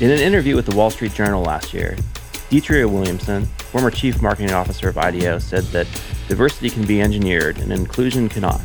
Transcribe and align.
In 0.00 0.10
an 0.10 0.18
interview 0.18 0.56
with 0.56 0.64
the 0.64 0.74
Wall 0.74 0.88
Street 0.88 1.12
Journal 1.12 1.42
last 1.42 1.74
year, 1.74 1.94
Detria 2.48 2.90
Williamson, 2.90 3.44
former 3.44 3.90
chief 3.90 4.22
marketing 4.22 4.50
officer 4.50 4.88
of 4.88 4.96
IDEO, 4.96 5.38
said 5.38 5.64
that 5.64 5.86
diversity 6.26 6.70
can 6.70 6.86
be 6.86 7.02
engineered 7.02 7.58
and 7.58 7.70
inclusion 7.70 8.26
cannot. 8.26 8.62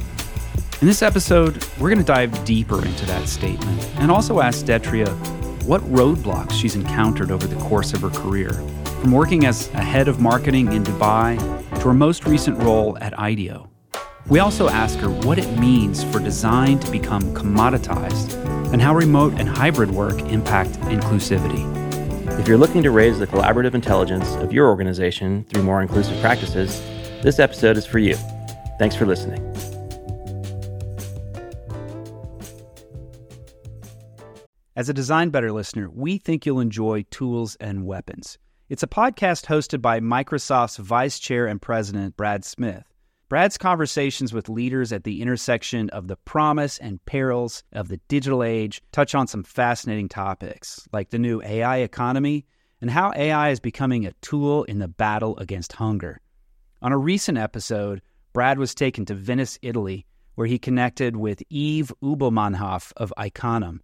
In 0.79 0.87
this 0.87 1.01
episode, 1.01 1.61
we're 1.77 1.89
going 1.89 1.99
to 1.99 2.05
dive 2.05 2.45
deeper 2.45 2.85
into 2.85 3.05
that 3.07 3.27
statement 3.27 3.85
and 3.97 4.09
also 4.09 4.39
ask 4.39 4.65
Detria 4.65 5.09
what 5.65 5.81
roadblocks 5.81 6.53
she's 6.53 6.77
encountered 6.77 7.31
over 7.31 7.47
the 7.47 7.61
course 7.65 7.91
of 7.91 7.99
her 7.99 8.09
career, 8.11 8.53
from 9.01 9.11
working 9.11 9.45
as 9.45 9.67
a 9.73 9.83
head 9.83 10.07
of 10.07 10.21
marketing 10.21 10.71
in 10.71 10.85
Dubai 10.85 11.37
to 11.79 11.81
her 11.81 11.93
most 11.93 12.23
recent 12.23 12.57
role 12.59 12.97
at 13.01 13.19
IDEO. 13.19 13.69
We 14.29 14.39
also 14.39 14.69
ask 14.69 14.97
her 14.99 15.09
what 15.09 15.37
it 15.37 15.59
means 15.59 16.01
for 16.01 16.19
design 16.19 16.79
to 16.79 16.89
become 16.89 17.33
commoditized 17.33 18.44
and 18.71 18.81
how 18.81 18.95
remote 18.95 19.33
and 19.39 19.47
hybrid 19.47 19.91
work 19.91 20.19
impact 20.21 20.71
inclusivity. 20.81 21.63
If 22.39 22.47
you're 22.47 22.57
looking 22.57 22.83
to 22.83 22.91
raise 22.91 23.19
the 23.19 23.27
collaborative 23.27 23.73
intelligence 23.73 24.29
of 24.35 24.51
your 24.51 24.67
organization 24.67 25.45
through 25.45 25.63
more 25.63 25.81
inclusive 25.81 26.19
practices, 26.21 26.81
this 27.21 27.39
episode 27.39 27.77
is 27.77 27.85
for 27.85 27.99
you. 27.99 28.15
Thanks 28.77 28.95
for 28.95 29.05
listening. 29.05 29.41
As 34.75 34.89
a 34.89 34.93
Design 34.93 35.29
Better 35.29 35.53
listener, 35.53 35.89
we 35.89 36.17
think 36.17 36.45
you'll 36.45 36.59
enjoy 36.59 37.05
Tools 37.09 37.55
and 37.61 37.85
Weapons. 37.85 38.37
It's 38.67 38.83
a 38.83 38.87
podcast 38.87 39.45
hosted 39.45 39.81
by 39.81 39.99
Microsoft's 39.99 40.77
Vice 40.77 41.19
Chair 41.19 41.47
and 41.47 41.61
President, 41.61 42.17
Brad 42.17 42.43
Smith. 42.43 42.94
Brad's 43.27 43.57
conversations 43.57 44.33
with 44.33 44.49
leaders 44.49 44.91
at 44.91 45.03
the 45.03 45.19
intersection 45.19 45.89
of 45.89 46.07
the 46.07 46.15
promise 46.15 46.77
and 46.77 47.03
perils 47.05 47.63
of 47.73 47.87
the 47.87 47.99
digital 48.07 48.43
age 48.43 48.83
touch 48.91 49.15
on 49.15 49.25
some 49.25 49.43
fascinating 49.43 50.07
topics, 50.07 50.87
like 50.93 51.09
the 51.09 51.17
new 51.17 51.41
AI 51.41 51.77
economy 51.77 52.45
and 52.81 52.91
how 52.91 53.11
AI 53.15 53.49
is 53.49 53.59
becoming 53.59 54.05
a 54.05 54.13
tool 54.21 54.63
in 54.65 54.77
the 54.77 54.87
battle 54.87 55.35
against 55.37 55.73
hunger. 55.73 56.21
On 56.83 56.91
a 56.91 56.97
recent 56.99 57.39
episode, 57.39 58.03
Brad 58.31 58.59
was 58.59 58.75
taken 58.75 59.05
to 59.05 59.15
Venice, 59.15 59.57
Italy, 59.63 60.05
where 60.35 60.45
he 60.45 60.59
connected 60.59 61.15
with 61.15 61.41
Yves 61.49 61.91
Ubelmannhoff 62.03 62.93
of 62.95 63.11
Iconem. 63.17 63.79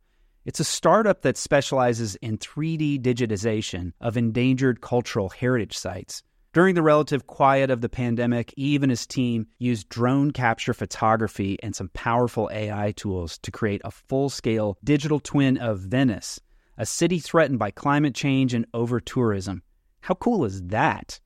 It's 0.46 0.60
a 0.60 0.64
startup 0.64 1.24
that 1.24 1.38
specializes 1.38 2.16
in 2.18 2.38
3D 2.38 3.02
digitization 3.02 3.94
of 4.02 4.18
endangered 4.18 4.82
cultural 4.82 5.30
heritage 5.30 5.76
sites. 5.76 6.22
During 6.54 6.76
the 6.76 6.82
relative 6.82 7.28
quiet 7.28 7.70
of 7.70 7.80
the 7.80 7.88
pandemic, 7.88 8.54
Yves 8.58 8.84
and 8.84 8.90
his 8.90 9.08
team 9.08 9.48
used 9.58 9.88
drone 9.88 10.32
capture 10.32 10.74
photography 10.74 11.58
and 11.64 11.74
some 11.74 11.88
powerful 11.94 12.50
AI 12.52 12.92
tools 12.92 13.38
to 13.44 13.52
create 13.52 13.80
a 13.86 13.92
full 13.92 14.30
scale 14.30 14.78
digital 14.84 15.22
twin 15.22 15.58
of 15.58 15.80
Venice, 15.80 16.42
a 16.78 16.86
city 16.86 17.20
threatened 17.20 17.58
by 17.58 17.72
climate 17.72 18.14
change 18.14 18.54
and 18.54 18.66
over 18.74 19.00
tourism. 19.00 19.64
How 20.02 20.16
cool 20.16 20.44
is 20.44 20.62
that? 20.64 21.22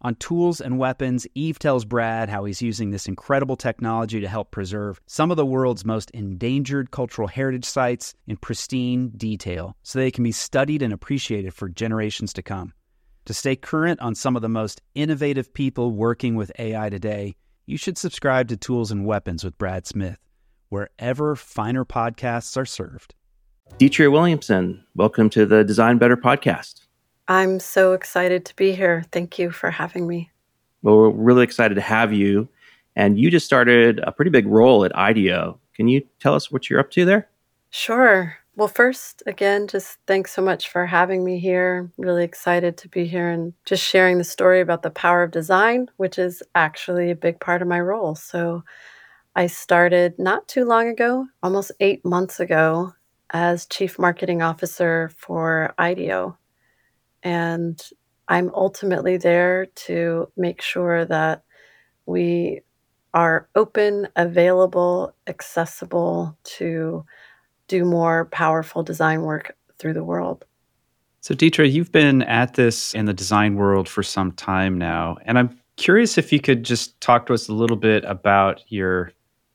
On 0.00 0.16
tools 0.16 0.60
and 0.60 0.76
weapons, 0.76 1.24
Yves 1.36 1.60
tells 1.60 1.84
Brad 1.84 2.28
how 2.28 2.44
he's 2.44 2.60
using 2.60 2.90
this 2.90 3.06
incredible 3.06 3.54
technology 3.54 4.20
to 4.20 4.28
help 4.28 4.50
preserve 4.50 5.00
some 5.06 5.30
of 5.30 5.36
the 5.36 5.46
world's 5.46 5.84
most 5.84 6.10
endangered 6.10 6.90
cultural 6.90 7.28
heritage 7.28 7.64
sites 7.64 8.12
in 8.26 8.36
pristine 8.38 9.12
detail 9.16 9.76
so 9.84 10.00
they 10.00 10.10
can 10.10 10.24
be 10.24 10.32
studied 10.32 10.82
and 10.82 10.92
appreciated 10.92 11.54
for 11.54 11.68
generations 11.68 12.32
to 12.32 12.42
come. 12.42 12.72
To 13.26 13.34
stay 13.34 13.54
current 13.54 14.00
on 14.00 14.16
some 14.16 14.34
of 14.34 14.42
the 14.42 14.48
most 14.48 14.82
innovative 14.96 15.54
people 15.54 15.92
working 15.92 16.34
with 16.34 16.50
AI 16.58 16.88
today, 16.88 17.36
you 17.66 17.76
should 17.78 17.96
subscribe 17.96 18.48
to 18.48 18.56
Tools 18.56 18.90
and 18.90 19.06
Weapons 19.06 19.44
with 19.44 19.56
Brad 19.58 19.86
Smith, 19.86 20.18
wherever 20.70 21.36
finer 21.36 21.84
podcasts 21.84 22.56
are 22.56 22.66
served. 22.66 23.14
Detria 23.78 24.10
Williamson, 24.10 24.84
welcome 24.96 25.30
to 25.30 25.46
the 25.46 25.62
Design 25.62 25.98
Better 25.98 26.16
podcast. 26.16 26.86
I'm 27.28 27.60
so 27.60 27.92
excited 27.92 28.44
to 28.46 28.56
be 28.56 28.72
here. 28.72 29.04
Thank 29.12 29.38
you 29.38 29.52
for 29.52 29.70
having 29.70 30.08
me. 30.08 30.32
Well, 30.82 30.96
we're 30.96 31.10
really 31.10 31.44
excited 31.44 31.76
to 31.76 31.80
have 31.80 32.12
you. 32.12 32.48
And 32.96 33.20
you 33.20 33.30
just 33.30 33.46
started 33.46 34.00
a 34.00 34.10
pretty 34.10 34.32
big 34.32 34.48
role 34.48 34.84
at 34.84 34.96
IDEO. 34.96 35.60
Can 35.76 35.86
you 35.86 36.02
tell 36.18 36.34
us 36.34 36.50
what 36.50 36.68
you're 36.68 36.80
up 36.80 36.90
to 36.90 37.04
there? 37.04 37.28
Sure. 37.70 38.36
Well, 38.54 38.68
first, 38.68 39.22
again, 39.26 39.66
just 39.66 39.98
thanks 40.06 40.32
so 40.32 40.42
much 40.42 40.68
for 40.68 40.84
having 40.84 41.24
me 41.24 41.38
here. 41.38 41.90
Really 41.96 42.24
excited 42.24 42.76
to 42.78 42.88
be 42.88 43.06
here 43.06 43.30
and 43.30 43.54
just 43.64 43.82
sharing 43.82 44.18
the 44.18 44.24
story 44.24 44.60
about 44.60 44.82
the 44.82 44.90
power 44.90 45.22
of 45.22 45.30
design, 45.30 45.88
which 45.96 46.18
is 46.18 46.42
actually 46.54 47.10
a 47.10 47.16
big 47.16 47.40
part 47.40 47.62
of 47.62 47.68
my 47.68 47.80
role. 47.80 48.14
So, 48.14 48.62
I 49.34 49.46
started 49.46 50.18
not 50.18 50.48
too 50.48 50.64
long 50.66 50.88
ago, 50.88 51.26
almost 51.42 51.72
eight 51.80 52.04
months 52.04 52.40
ago, 52.40 52.92
as 53.30 53.66
Chief 53.66 53.98
Marketing 53.98 54.42
Officer 54.42 55.10
for 55.16 55.74
IDEO. 55.78 56.36
And 57.22 57.80
I'm 58.28 58.50
ultimately 58.54 59.16
there 59.16 59.66
to 59.86 60.30
make 60.36 60.62
sure 60.62 61.06
that 61.06 61.44
we 62.06 62.60
are 63.14 63.48
open, 63.54 64.08
available, 64.16 65.14
accessible 65.26 66.36
to 66.44 67.04
do 67.72 67.84
more 67.86 68.26
powerful 68.26 68.82
design 68.82 69.22
work 69.22 69.56
through 69.78 69.94
the 69.94 70.04
world. 70.04 70.44
So, 71.22 71.34
Detria, 71.34 71.72
you've 71.72 71.90
been 71.90 72.22
at 72.22 72.54
this 72.54 72.92
in 72.94 73.06
the 73.06 73.14
design 73.14 73.54
world 73.54 73.88
for 73.88 74.02
some 74.02 74.32
time 74.32 74.76
now. 74.76 75.16
And 75.24 75.38
I'm 75.38 75.58
curious 75.76 76.18
if 76.18 76.32
you 76.32 76.40
could 76.40 76.64
just 76.64 77.00
talk 77.00 77.26
to 77.26 77.34
us 77.34 77.48
a 77.48 77.54
little 77.54 77.78
bit 77.78 78.04
about 78.04 78.60
your 78.68 79.12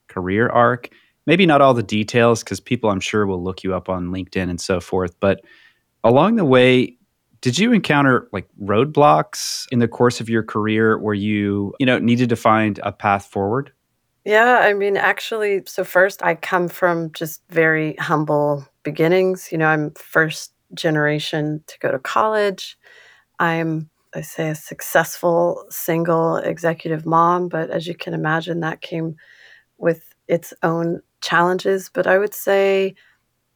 career 0.07 0.49
arc. 0.49 0.89
Maybe 1.27 1.45
not 1.45 1.61
all 1.61 1.75
the 1.75 1.83
details, 1.83 2.43
because 2.43 2.59
people 2.59 2.89
I'm 2.89 3.01
sure 3.01 3.27
will 3.27 3.43
look 3.43 3.63
you 3.63 3.75
up 3.75 3.87
on 3.87 4.07
LinkedIn 4.07 4.49
and 4.49 4.59
so 4.59 4.79
forth. 4.79 5.13
But 5.19 5.41
along 6.03 6.37
the 6.37 6.45
way, 6.45 6.97
did 7.41 7.59
you 7.59 7.71
encounter 7.71 8.27
like 8.31 8.47
roadblocks 8.63 9.67
in 9.71 9.77
the 9.77 9.87
course 9.87 10.19
of 10.19 10.29
your 10.29 10.41
career 10.41 10.97
where 10.97 11.13
you, 11.13 11.73
you 11.79 11.85
know, 11.85 11.99
needed 11.99 12.29
to 12.29 12.35
find 12.35 12.79
a 12.81 12.91
path 12.91 13.25
forward? 13.25 13.71
Yeah, 14.27 14.57
I 14.61 14.73
mean, 14.73 14.97
actually, 14.97 15.63
so 15.67 15.85
first, 15.85 16.21
I 16.21 16.35
come 16.35 16.67
from 16.67 17.13
just 17.13 17.41
very 17.49 17.95
humble 17.95 18.67
beginnings. 18.83 19.53
You 19.53 19.57
know, 19.57 19.67
I'm 19.67 19.91
first 19.91 20.51
generation 20.73 21.63
to 21.67 21.79
go 21.79 21.91
to 21.93 21.99
college. 21.99 22.77
I'm, 23.39 23.89
I 24.15 24.21
say, 24.21 24.49
a 24.49 24.55
successful 24.55 25.65
single 25.69 26.37
executive 26.37 27.05
mom, 27.05 27.49
but 27.49 27.69
as 27.69 27.87
you 27.87 27.95
can 27.95 28.13
imagine, 28.13 28.59
that 28.61 28.81
came 28.81 29.15
with 29.77 30.13
its 30.27 30.53
own 30.63 31.01
challenges. 31.21 31.89
But 31.93 32.07
I 32.07 32.17
would 32.17 32.33
say, 32.33 32.95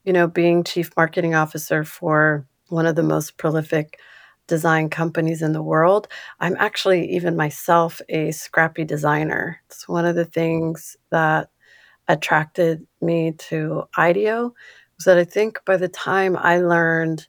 you 0.05 0.13
know, 0.13 0.27
being 0.27 0.63
chief 0.63 0.91
marketing 0.97 1.35
officer 1.35 1.83
for 1.83 2.47
one 2.69 2.85
of 2.87 2.95
the 2.95 3.03
most 3.03 3.37
prolific 3.37 3.99
design 4.47 4.89
companies 4.89 5.41
in 5.41 5.53
the 5.53 5.61
world. 5.61 6.07
I'm 6.39 6.55
actually, 6.59 7.09
even 7.11 7.35
myself, 7.37 8.01
a 8.09 8.31
scrappy 8.31 8.83
designer. 8.83 9.61
It's 9.67 9.87
one 9.87 10.05
of 10.05 10.15
the 10.15 10.25
things 10.25 10.97
that 11.09 11.49
attracted 12.07 12.85
me 13.01 13.33
to 13.33 13.83
IDEO 13.97 14.53
was 14.97 15.05
that 15.05 15.17
I 15.17 15.23
think 15.23 15.63
by 15.65 15.77
the 15.77 15.87
time 15.87 16.35
I 16.37 16.57
learned 16.57 17.27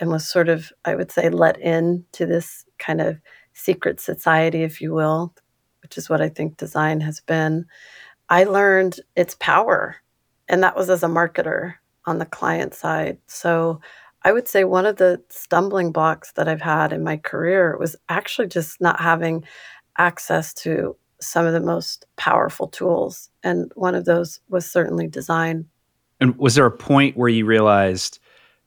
and 0.00 0.10
was 0.10 0.26
sort 0.26 0.48
of, 0.48 0.72
I 0.84 0.94
would 0.94 1.12
say, 1.12 1.28
let 1.30 1.60
in 1.60 2.04
to 2.12 2.26
this 2.26 2.64
kind 2.78 3.00
of 3.00 3.18
secret 3.52 4.00
society, 4.00 4.62
if 4.62 4.80
you 4.80 4.92
will, 4.92 5.32
which 5.82 5.96
is 5.96 6.10
what 6.10 6.20
I 6.20 6.28
think 6.28 6.56
design 6.56 7.00
has 7.02 7.20
been, 7.20 7.66
I 8.28 8.44
learned 8.44 8.98
its 9.14 9.36
power. 9.38 9.96
And 10.48 10.62
that 10.62 10.76
was 10.76 10.90
as 10.90 11.02
a 11.02 11.08
marketer 11.08 11.74
on 12.06 12.18
the 12.18 12.26
client 12.26 12.74
side. 12.74 13.18
So 13.26 13.80
I 14.24 14.32
would 14.32 14.48
say 14.48 14.64
one 14.64 14.86
of 14.86 14.96
the 14.96 15.22
stumbling 15.28 15.92
blocks 15.92 16.32
that 16.32 16.48
I've 16.48 16.62
had 16.62 16.92
in 16.92 17.04
my 17.04 17.18
career 17.18 17.76
was 17.78 17.94
actually 18.08 18.48
just 18.48 18.80
not 18.80 19.00
having 19.00 19.44
access 19.98 20.54
to 20.54 20.96
some 21.20 21.46
of 21.46 21.52
the 21.52 21.60
most 21.60 22.06
powerful 22.16 22.68
tools. 22.68 23.30
And 23.42 23.70
one 23.74 23.94
of 23.94 24.06
those 24.06 24.40
was 24.48 24.70
certainly 24.70 25.06
design. 25.06 25.66
And 26.20 26.36
was 26.38 26.54
there 26.54 26.66
a 26.66 26.70
point 26.70 27.16
where 27.16 27.28
you 27.28 27.44
realized 27.44 28.18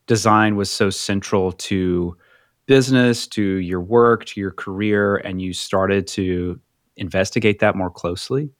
design 0.06 0.56
was 0.56 0.70
so 0.70 0.90
central 0.90 1.52
to 1.52 2.16
business, 2.66 3.26
to 3.26 3.42
your 3.42 3.80
work, 3.80 4.26
to 4.26 4.40
your 4.40 4.52
career, 4.52 5.16
and 5.16 5.42
you 5.42 5.52
started 5.52 6.06
to 6.08 6.60
investigate 6.96 7.58
that 7.60 7.74
more 7.74 7.90
closely? 7.90 8.50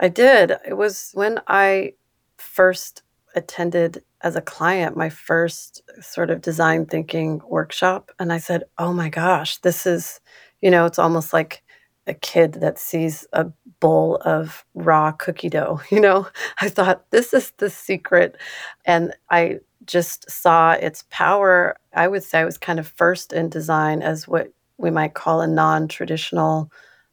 I 0.00 0.08
did. 0.08 0.52
It 0.66 0.74
was 0.74 1.10
when 1.14 1.40
I 1.48 1.94
first 2.38 3.02
attended 3.36 4.02
as 4.22 4.34
a 4.34 4.40
client 4.40 4.96
my 4.96 5.08
first 5.10 5.82
sort 6.00 6.30
of 6.30 6.40
design 6.40 6.86
thinking 6.86 7.40
workshop. 7.46 8.10
And 8.18 8.32
I 8.32 8.38
said, 8.38 8.64
oh 8.78 8.92
my 8.92 9.08
gosh, 9.08 9.58
this 9.58 9.86
is, 9.86 10.20
you 10.62 10.70
know, 10.70 10.86
it's 10.86 10.98
almost 10.98 11.32
like 11.32 11.62
a 12.06 12.14
kid 12.14 12.54
that 12.54 12.78
sees 12.78 13.26
a 13.32 13.46
bowl 13.80 14.16
of 14.24 14.64
raw 14.74 15.12
cookie 15.12 15.50
dough. 15.50 15.80
You 15.90 16.00
know, 16.00 16.26
I 16.60 16.68
thought 16.68 17.10
this 17.10 17.34
is 17.34 17.52
the 17.58 17.70
secret. 17.70 18.36
And 18.84 19.14
I 19.30 19.58
just 19.84 20.28
saw 20.30 20.72
its 20.72 21.04
power. 21.10 21.76
I 21.94 22.08
would 22.08 22.24
say 22.24 22.40
I 22.40 22.44
was 22.44 22.58
kind 22.58 22.78
of 22.78 22.88
first 22.88 23.32
in 23.32 23.48
design 23.48 24.02
as 24.02 24.26
what 24.26 24.52
we 24.78 24.90
might 24.90 25.14
call 25.14 25.40
a 25.40 25.46
non 25.46 25.88
traditional 25.88 26.70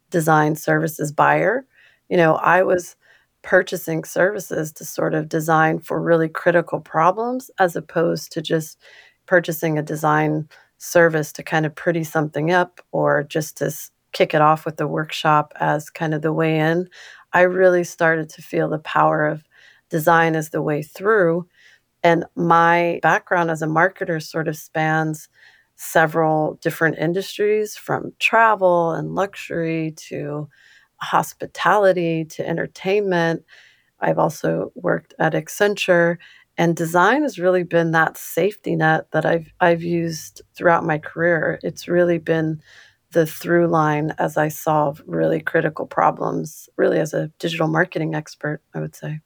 design 0.10 0.56
services 0.56 1.12
buyer. 1.12 1.66
You 2.10 2.18
know, 2.18 2.36
I 2.36 2.64
was 2.64 2.96
purchasing 3.44 4.04
services 4.04 4.72
to 4.74 4.86
sort 4.86 5.14
of 5.14 5.30
design 5.30 5.80
for 5.80 6.02
really 6.02 6.30
critical 6.30 6.80
problems 6.80 7.52
as 7.60 7.76
opposed 7.76 8.32
to 8.32 8.42
just 8.42 8.80
purchasing 9.26 9.78
a 9.78 9.84
design 9.84 10.48
service 10.78 11.32
to 11.32 11.44
kind 11.44 11.66
of 11.66 11.76
pretty 11.76 12.04
something 12.04 12.52
up 12.52 12.82
or 12.92 13.24
just 13.24 13.58
to 13.58 13.72
kick 14.12 14.34
it 14.34 14.42
off 14.42 14.66
with 14.66 14.78
the 14.78 14.88
workshop 14.88 15.54
as 15.60 15.90
kind 15.90 16.14
of 16.14 16.22
the 16.22 16.34
way 16.34 16.58
in, 16.60 16.88
I 17.34 17.42
really 17.42 17.84
started 17.84 18.30
to 18.30 18.42
feel 18.42 18.70
the 18.70 18.80
power 18.80 19.28
of 19.28 19.44
design 19.90 20.36
as 20.36 20.50
the 20.50 20.62
way 20.62 20.84
through. 20.84 21.48
And 22.04 22.26
my 22.36 23.00
background 23.02 23.50
as 23.50 23.62
a 23.62 23.68
marketer 23.68 24.22
sort 24.22 24.48
of 24.48 24.58
spans 24.58 25.30
several 25.76 26.56
different 26.62 26.98
industries 26.98 27.76
from 27.76 28.14
travel 28.20 28.92
and 28.92 29.16
luxury 29.16 29.94
to 29.98 30.48
hospitality 31.04 32.26
to 32.26 32.48
entertainment. 32.48 33.44
I've 34.00 34.20
also 34.20 34.72
worked 34.76 35.14
at 35.20 35.34
Accenture 35.34 36.18
and 36.58 36.76
design 36.76 37.24
has 37.24 37.40
really 37.40 37.64
been 37.64 37.92
that 37.92 38.18
safety 38.18 38.76
net 38.76 39.10
that 39.12 39.26
I've 39.26 39.52
I've 39.60 39.82
used 39.82 40.42
throughout 40.56 40.86
my 40.86 40.98
career. 40.98 41.60
It's 41.64 41.88
really 41.88 42.20
been 42.20 42.62
the 43.12 43.26
through 43.26 43.68
line 43.68 44.14
as 44.18 44.38
I 44.38 44.48
solve 44.48 45.02
really 45.06 45.40
critical 45.40 45.86
problems, 45.86 46.70
really 46.78 47.00
as 47.00 47.14
a 47.14 47.28
digital 47.40 47.68
marketing 47.68 48.16
expert, 48.16 48.62
I 48.74 48.80
would 48.80 48.96
say. 48.96 49.20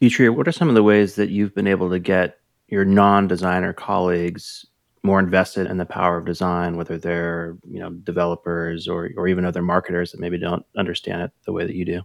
Detria, 0.00 0.34
what 0.34 0.48
are 0.48 0.52
some 0.52 0.68
of 0.68 0.74
the 0.74 0.82
ways 0.82 1.14
that 1.14 1.30
you've 1.30 1.54
been 1.54 1.66
able 1.66 1.90
to 1.90 1.98
get 1.98 2.38
your 2.68 2.84
non-designer 2.84 3.72
colleagues 3.72 4.66
more 5.02 5.18
invested 5.18 5.66
in 5.66 5.78
the 5.78 5.86
power 5.86 6.18
of 6.18 6.26
design, 6.26 6.76
whether 6.76 6.96
they're 6.96 7.56
you 7.68 7.80
know 7.80 7.90
developers 7.90 8.88
or 8.88 9.10
or 9.16 9.28
even 9.28 9.44
other 9.44 9.62
marketers 9.62 10.12
that 10.12 10.20
maybe 10.20 10.38
don't 10.38 10.64
understand 10.76 11.22
it 11.22 11.30
the 11.44 11.52
way 11.52 11.66
that 11.66 11.74
you 11.74 11.84
do? 11.84 12.02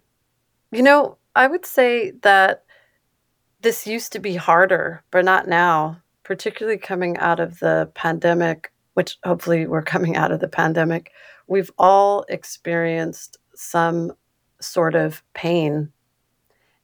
You 0.72 0.84
know, 0.84 1.18
I 1.36 1.48
would 1.48 1.66
say 1.66 2.12
that 2.24 2.64
this 3.62 3.88
used 3.88 4.12
to 4.14 4.20
be 4.20 4.36
harder, 4.36 5.04
but 5.12 5.26
not 5.26 5.48
now, 5.48 6.02
particularly 6.24 6.78
coming 6.78 7.18
out 7.18 7.40
of 7.40 7.60
the 7.60 7.90
pandemic, 7.96 8.72
which 8.94 9.18
hopefully 9.24 9.68
we're 9.68 9.82
coming 9.82 10.16
out 10.16 10.32
of 10.32 10.40
the 10.40 10.48
pandemic. 10.48 11.12
We've 11.48 11.72
all 11.78 12.26
experienced 12.30 13.38
some 13.56 14.12
sort 14.60 14.96
of 14.96 15.24
pain, 15.34 15.92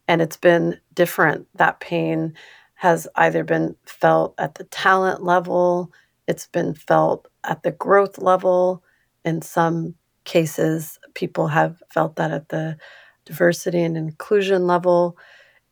and 0.07 0.21
it's 0.21 0.37
been 0.37 0.79
different. 0.93 1.47
That 1.55 1.79
pain 1.79 2.33
has 2.75 3.07
either 3.15 3.43
been 3.43 3.75
felt 3.85 4.35
at 4.37 4.55
the 4.55 4.65
talent 4.65 5.23
level, 5.23 5.91
it's 6.27 6.47
been 6.47 6.73
felt 6.73 7.27
at 7.43 7.63
the 7.63 7.71
growth 7.71 8.17
level. 8.17 8.83
In 9.25 9.41
some 9.41 9.95
cases, 10.25 10.99
people 11.15 11.47
have 11.47 11.81
felt 11.91 12.15
that 12.15 12.31
at 12.31 12.49
the 12.49 12.77
diversity 13.25 13.81
and 13.81 13.97
inclusion 13.97 14.67
level. 14.67 15.17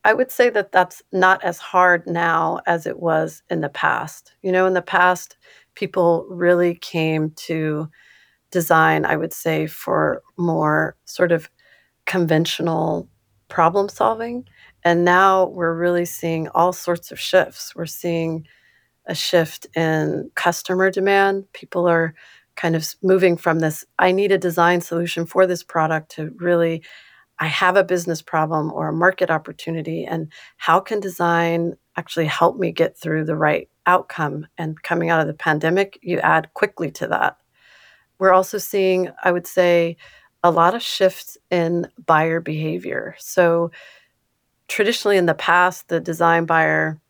I 0.03 0.13
would 0.13 0.31
say 0.31 0.49
that 0.49 0.71
that's 0.71 1.01
not 1.11 1.43
as 1.43 1.59
hard 1.59 2.07
now 2.07 2.59
as 2.65 2.87
it 2.87 2.99
was 2.99 3.43
in 3.49 3.61
the 3.61 3.69
past. 3.69 4.33
You 4.41 4.51
know, 4.51 4.65
in 4.65 4.73
the 4.73 4.81
past, 4.81 5.37
people 5.75 6.25
really 6.29 6.75
came 6.75 7.31
to 7.31 7.89
design, 8.49 9.05
I 9.05 9.15
would 9.15 9.33
say, 9.33 9.67
for 9.67 10.23
more 10.37 10.97
sort 11.05 11.31
of 11.31 11.49
conventional 12.05 13.07
problem 13.47 13.89
solving. 13.89 14.47
And 14.83 15.05
now 15.05 15.45
we're 15.45 15.75
really 15.75 16.05
seeing 16.05 16.47
all 16.49 16.73
sorts 16.73 17.11
of 17.11 17.19
shifts. 17.19 17.75
We're 17.75 17.85
seeing 17.85 18.47
a 19.05 19.15
shift 19.15 19.67
in 19.75 20.29
customer 20.35 20.91
demand. 20.91 21.51
People 21.53 21.87
are 21.87 22.13
kind 22.55 22.75
of 22.75 22.95
moving 23.01 23.37
from 23.37 23.59
this, 23.59 23.85
I 23.97 24.11
need 24.11 24.31
a 24.31 24.37
design 24.37 24.81
solution 24.81 25.25
for 25.25 25.47
this 25.47 25.63
product 25.63 26.11
to 26.11 26.31
really 26.37 26.83
I 27.39 27.47
have 27.47 27.75
a 27.75 27.83
business 27.83 28.21
problem 28.21 28.71
or 28.71 28.89
a 28.89 28.93
market 28.93 29.31
opportunity, 29.31 30.05
and 30.05 30.31
how 30.57 30.79
can 30.79 30.99
design 30.99 31.73
actually 31.97 32.27
help 32.27 32.59
me 32.59 32.71
get 32.71 32.95
through 32.95 33.25
the 33.25 33.35
right 33.35 33.67
outcome? 33.87 34.45
And 34.59 34.81
coming 34.83 35.09
out 35.09 35.21
of 35.21 35.25
the 35.25 35.33
pandemic, 35.33 35.97
you 36.03 36.19
add 36.19 36.53
quickly 36.53 36.91
to 36.91 37.07
that. 37.07 37.37
We're 38.19 38.31
also 38.31 38.59
seeing, 38.59 39.09
I 39.23 39.31
would 39.31 39.47
say, 39.47 39.97
a 40.43 40.51
lot 40.51 40.75
of 40.75 40.83
shifts 40.83 41.35
in 41.49 41.87
buyer 42.05 42.41
behavior. 42.41 43.15
So, 43.17 43.71
traditionally 44.67 45.17
in 45.17 45.25
the 45.25 45.33
past, 45.33 45.87
the 45.87 45.99
design 45.99 46.45
buyer 46.45 47.01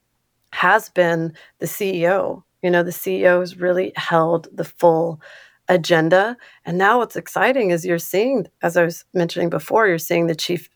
has 0.52 0.90
been 0.90 1.34
the 1.60 1.66
CEO. 1.66 2.44
You 2.62 2.70
know, 2.70 2.84
the 2.84 2.92
CEO 2.92 3.40
has 3.40 3.58
really 3.58 3.92
held 3.96 4.48
the 4.54 4.66
full 4.66 5.22
agenda. 5.68 6.38
And 6.66 6.78
now 6.78 7.00
what's 7.00 7.16
exciting 7.16 7.72
is 7.72 7.86
you're 7.86 7.98
seeing, 7.98 8.48
as 8.62 8.78
I 8.78 8.84
was 8.84 9.06
mentioning 9.14 9.50
before, 9.50 9.88
you're 9.88 9.98
seeing 9.98 10.28
the 10.28 10.36
chief 10.36 10.70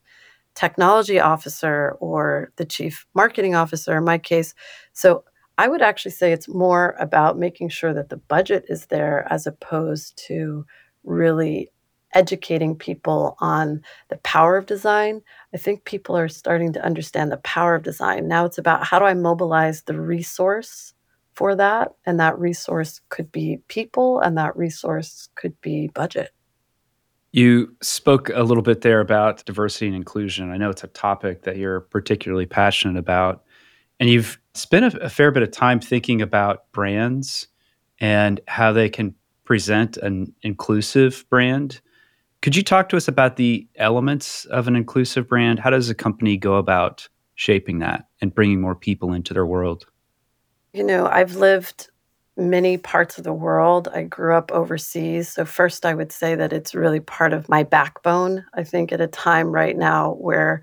technology 0.55 1.19
officer 1.19 1.97
or 1.99 2.51
the 2.55 2.65
chief 2.65 3.05
marketing 3.13 3.55
officer 3.55 3.97
in 3.97 4.05
my 4.05 4.17
case. 4.17 4.55
So 4.93 5.25
I 5.57 5.67
would 5.67 5.81
actually 5.81 6.11
say 6.11 6.31
it's 6.31 6.47
more 6.47 6.95
about 6.99 7.37
making 7.37 7.69
sure 7.69 7.93
that 7.93 8.09
the 8.09 8.17
budget 8.17 8.65
is 8.69 8.87
there 8.87 9.27
as 9.29 9.45
opposed 9.45 10.17
to 10.27 10.65
really 11.03 11.69
educating 12.15 12.75
people 12.75 13.35
on 13.39 13.81
the 14.09 14.17
power 14.17 14.57
of 14.57 14.65
design. 14.65 15.21
I 15.53 15.57
think 15.57 15.85
people 15.85 16.17
are 16.17 16.27
starting 16.27 16.73
to 16.73 16.83
understand 16.83 17.31
the 17.31 17.37
power 17.37 17.75
of 17.75 17.83
design. 17.83 18.27
Now 18.27 18.45
it's 18.45 18.57
about 18.57 18.85
how 18.85 18.97
do 18.97 19.05
I 19.05 19.13
mobilize 19.13 19.83
the 19.83 19.99
resource 19.99 20.93
for 21.33 21.55
that. 21.55 21.91
And 22.05 22.19
that 22.19 22.39
resource 22.39 23.01
could 23.09 23.31
be 23.31 23.59
people, 23.67 24.21
and 24.21 24.37
that 24.37 24.55
resource 24.55 25.29
could 25.35 25.59
be 25.61 25.89
budget. 25.93 26.31
You 27.33 27.75
spoke 27.81 28.29
a 28.29 28.43
little 28.43 28.63
bit 28.63 28.79
there 28.79 29.01
about 29.01 29.43
diversity 29.43 29.87
and 29.87 29.95
inclusion. 29.95 30.51
I 30.51 30.57
know 30.57 30.69
it's 30.69 30.85
a 30.85 30.87
topic 30.87 31.43
that 31.43 31.57
you're 31.57 31.81
particularly 31.81 32.45
passionate 32.45 32.97
about. 32.97 33.43
And 33.99 34.09
you've 34.09 34.39
spent 34.53 34.93
a, 34.93 35.03
a 35.03 35.09
fair 35.09 35.31
bit 35.31 35.43
of 35.43 35.51
time 35.51 35.81
thinking 35.81 36.21
about 36.21 36.71
brands 36.71 37.47
and 37.99 38.39
how 38.47 38.71
they 38.71 38.87
can 38.87 39.13
present 39.43 39.97
an 39.97 40.33
inclusive 40.41 41.25
brand. 41.29 41.81
Could 42.45 42.55
you 42.55 42.61
talk 42.61 42.89
to 42.89 42.95
us 42.95 43.07
about 43.07 43.37
the 43.37 43.67
elements 43.77 44.45
of 44.45 44.67
an 44.67 44.75
inclusive 44.75 45.27
brand? 45.27 45.57
How 45.57 45.71
does 45.71 45.89
a 45.89 45.95
company 45.95 46.37
go 46.37 46.57
about 46.57 47.09
shaping 47.33 47.79
that 47.79 48.05
and 48.21 48.35
bringing 48.35 48.61
more 48.61 48.75
people 48.75 49.13
into 49.13 49.33
their 49.33 49.47
world? 49.47 49.87
You 50.71 50.83
know, 50.83 51.07
I've 51.07 51.37
lived 51.37 51.89
many 52.37 52.77
parts 52.77 53.17
of 53.17 53.23
the 53.23 53.33
world. 53.33 53.87
I 53.87 54.03
grew 54.03 54.35
up 54.35 54.51
overseas. 54.51 55.29
So, 55.29 55.43
first, 55.43 55.87
I 55.87 55.95
would 55.95 56.11
say 56.11 56.35
that 56.35 56.53
it's 56.53 56.75
really 56.75 56.99
part 56.99 57.33
of 57.33 57.49
my 57.49 57.63
backbone. 57.63 58.45
I 58.53 58.63
think 58.63 58.91
at 58.91 59.01
a 59.01 59.07
time 59.07 59.47
right 59.47 59.75
now 59.75 60.11
where 60.11 60.61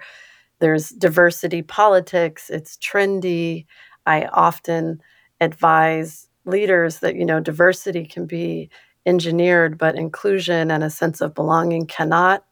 there's 0.61 0.91
diversity 0.91 1.63
politics, 1.63 2.49
it's 2.49 2.77
trendy. 2.77 3.67
I 4.07 4.27
often 4.27 5.01
advise 5.41 6.29
leaders 6.45 7.01
that, 7.01 7.17
you 7.17 7.25
know, 7.25 7.41
diversity 7.41 8.07
can 8.07 8.27
be 8.27 8.71
engineered, 9.07 9.79
but 9.79 9.97
inclusion 9.97 10.71
and 10.71 10.85
a 10.85 10.91
sense 10.91 11.21
of 11.21 11.35
belonging 11.35 11.87
cannot. 11.87 12.45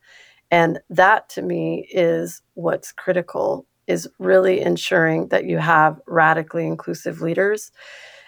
And 0.51 0.81
that 0.91 1.29
to 1.31 1.43
me 1.43 1.87
is 1.91 2.43
what's 2.55 2.93
critical 2.93 3.67
is 3.87 4.09
really 4.19 4.61
ensuring 4.61 5.29
that 5.29 5.45
you 5.45 5.59
have 5.59 6.01
radically 6.07 6.67
inclusive 6.67 7.21
leaders. 7.21 7.73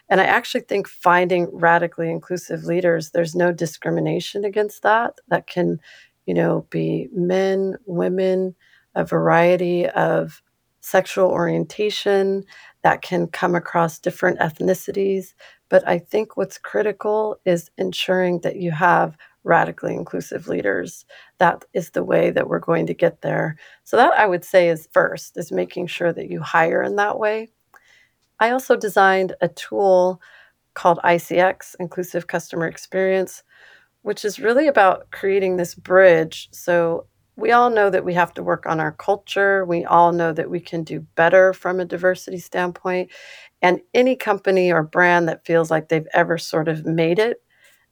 And 0.09 0.21
I 0.21 0.25
actually 0.25 0.63
think 0.63 0.89
finding 0.89 1.49
radically 1.53 2.11
inclusive 2.11 2.65
leaders, 2.65 3.11
there's 3.11 3.35
no 3.35 3.53
discrimination 3.53 4.45
against 4.45 4.83
that. 4.83 5.19
That 5.29 5.47
can, 5.47 5.81
you 6.27 6.35
know, 6.35 6.67
be 6.71 7.09
men, 7.13 7.77
women, 7.87 8.55
a 8.95 9.05
variety 9.05 9.89
of 9.89 10.43
sexual 10.81 11.31
orientation 11.31 12.45
that 12.83 13.03
can 13.03 13.29
come 13.29 13.55
across 13.55 13.99
different 13.99 14.39
ethnicities. 14.41 15.33
But 15.73 15.89
I 15.89 15.99
think 16.01 16.37
what's 16.37 16.59
critical 16.59 17.41
is 17.47 17.71
ensuring 17.79 18.41
that 18.41 18.57
you 18.57 18.73
have 18.73 19.17
radically 19.43 19.95
inclusive 19.95 20.47
leaders. 20.47 21.07
That 21.39 21.65
is 21.73 21.89
the 21.89 22.05
way 22.05 22.29
that 22.31 22.47
we're 22.47 22.59
going 22.59 22.87
to 22.89 22.95
get 22.95 23.23
there. 23.23 23.57
So 23.85 23.97
that 23.97 24.13
I 24.13 24.27
would 24.27 24.45
say 24.45 24.69
is 24.69 24.87
first 24.93 25.39
is 25.39 25.51
making 25.51 25.87
sure 25.87 26.13
that 26.13 26.29
you 26.29 26.43
hire 26.43 26.83
in 26.83 26.97
that 26.97 27.19
way. 27.19 27.49
I 28.39 28.51
also 28.51 28.77
designed 28.77 29.35
a 29.41 29.49
tool 29.49 30.21
called 30.75 31.01
ICX, 31.05 31.75
Inclusive 31.81 32.27
Customer 32.27 32.67
Experience, 32.67 33.43
which 34.03 34.27
is 34.27 34.39
really 34.39 34.69
about 34.69 35.11
creating 35.11 35.57
this 35.57 35.75
bridge. 35.75 36.51
So 36.53 37.07
we 37.37 37.51
all 37.53 37.71
know 37.71 37.91
that 37.91 38.05
we 38.05 38.15
have 38.15 38.35
to 38.35 38.43
work 38.43 38.67
on 38.67 38.81
our 38.81 38.93
culture. 38.93 39.65
We 39.65 39.85
all 39.85 40.13
know 40.13 40.33
that 40.33 40.51
we 40.51 40.61
can 40.61 40.85
do 40.85 41.01
better 41.15 41.53
from 41.53 41.81
a 41.81 41.85
diversity 41.85 42.39
standpoint. 42.39 43.11
And 43.63 43.81
any 43.95 44.17
company 44.17 44.73
or 44.73 44.83
brand 44.83 45.29
that 45.29 45.47
feels 45.47 45.71
like 45.71 45.89
they've 45.89 46.09
ever 46.15 46.37
sort 46.37 46.69
of 46.69 46.85
made 46.85 47.19
it 47.19 47.43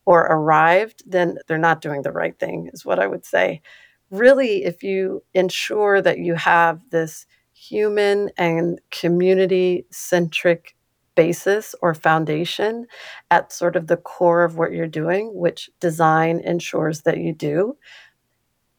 or 0.04 0.23
arrived, 0.23 1.02
then 1.06 1.38
they're 1.47 1.59
not 1.59 1.80
doing 1.80 2.02
the 2.02 2.12
right 2.12 2.38
thing, 2.38 2.70
is 2.73 2.85
what 2.85 2.99
I 2.99 3.06
would 3.06 3.25
say. 3.25 3.62
Really, 4.11 4.64
if 4.64 4.82
you 4.82 5.23
ensure 5.35 6.02
that 6.02 6.18
you 6.18 6.35
have 6.35 6.82
this 6.90 7.26
human 7.52 8.30
and 8.37 8.80
community 8.90 9.87
centric 9.90 10.75
basis 11.14 11.75
or 11.82 11.94
foundation 11.94 12.87
at 13.30 13.52
sort 13.52 13.76
of 13.76 13.87
the 13.87 13.97
core 13.97 14.42
of 14.42 14.56
what 14.56 14.73
you're 14.73 14.87
doing, 14.87 15.30
which 15.35 15.70
design 15.80 16.40
ensures 16.40 17.02
that 17.02 17.18
you 17.18 17.32
do. 17.32 17.76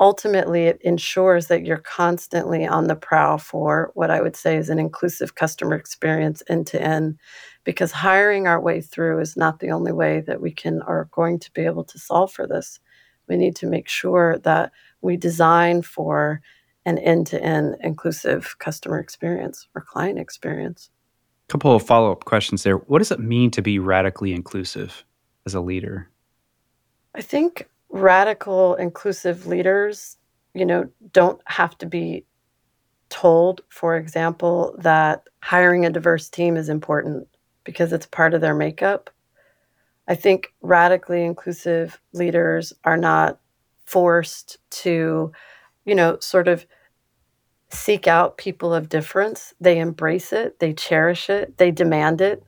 Ultimately, 0.02 0.64
it 0.64 0.82
ensures 0.82 1.46
that 1.48 1.64
you're 1.64 1.78
constantly 1.78 2.66
on 2.66 2.88
the 2.88 2.96
prowl 2.96 3.38
for 3.38 3.92
what 3.94 4.10
I 4.10 4.20
would 4.20 4.36
say 4.36 4.58
is 4.58 4.68
an 4.70 4.80
inclusive 4.80 5.36
customer 5.36 5.76
experience 5.76 6.42
end 6.50 6.66
to 6.68 6.82
end 6.82 7.20
because 7.66 7.92
hiring 7.92 8.48
our 8.48 8.60
way 8.60 8.82
through 8.82 9.20
is 9.20 9.38
not 9.38 9.60
the 9.60 9.70
only 9.70 9.92
way 9.92 10.22
that 10.22 10.42
we 10.42 10.52
can 10.52 10.82
are 10.82 11.08
going 11.12 11.38
to 11.38 11.52
be 11.54 11.62
able 11.62 11.84
to 11.84 12.00
solve 12.00 12.34
for 12.34 12.48
this. 12.48 12.80
We 13.28 13.38
need 13.38 13.56
to 13.58 13.68
make 13.68 13.88
sure 13.88 14.40
that 14.40 14.72
we 15.02 15.18
design 15.18 15.84
for 15.84 16.42
an 16.84 16.98
end-to-end 16.98 17.78
inclusive 17.82 18.56
customer 18.58 18.98
experience 18.98 19.68
or 19.76 19.82
client 19.82 20.18
experience. 20.18 20.90
A 21.48 21.52
couple 21.52 21.76
of 21.76 21.86
follow-up 21.86 22.26
questions 22.26 22.64
there. 22.64 22.78
What 22.78 22.98
does 22.98 23.12
it 23.12 23.20
mean 23.20 23.52
to 23.52 23.62
be 23.62 23.78
radically 23.78 24.34
inclusive 24.34 25.06
as 25.46 25.54
a 25.54 25.62
leader? 25.62 26.10
I 27.14 27.22
think 27.22 27.68
radical 27.92 28.76
inclusive 28.76 29.48
leaders, 29.48 30.18
you 30.54 30.66
know, 30.66 30.90
don't 31.12 31.42
have 31.46 31.78
to 31.80 31.86
be 31.86 32.26
told, 33.10 33.62
for 33.70 33.98
example, 33.98 34.76
that 34.80 35.28
hiring 35.42 35.86
a 35.86 35.90
diverse 35.90 36.30
team 36.30 36.56
is 36.56 36.70
important 36.70 37.28
because 37.64 37.94
it's 37.94 38.06
part 38.06 38.34
of 38.34 38.42
their 38.42 38.56
makeup. 38.56 39.10
I 40.08 40.16
think 40.16 40.54
radically 40.62 41.24
inclusive 41.24 42.00
leaders 42.14 42.74
are 42.84 42.98
not 42.98 43.40
forced 43.86 44.58
to, 44.72 45.32
you 45.86 45.96
know, 45.96 46.18
sort 46.20 46.48
of 46.48 46.66
seek 47.70 48.08
out 48.08 48.38
people 48.38 48.74
of 48.74 48.90
difference. 48.90 49.54
They 49.60 49.80
embrace 49.80 50.34
it, 50.34 50.60
they 50.60 50.74
cherish 50.74 51.30
it, 51.30 51.58
they 51.58 51.72
demand 51.72 52.22
it. 52.22 52.44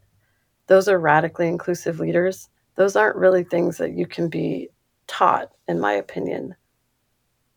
Those 0.67 0.87
are 0.87 0.99
radically 0.99 1.47
inclusive 1.47 1.99
leaders. 1.99 2.49
Those 2.75 2.95
aren't 2.95 3.17
really 3.17 3.43
things 3.43 3.77
that 3.77 3.91
you 3.91 4.07
can 4.07 4.29
be 4.29 4.69
taught, 5.13 5.51
in 5.67 5.79
my 5.79 5.93
opinion. 5.93 6.55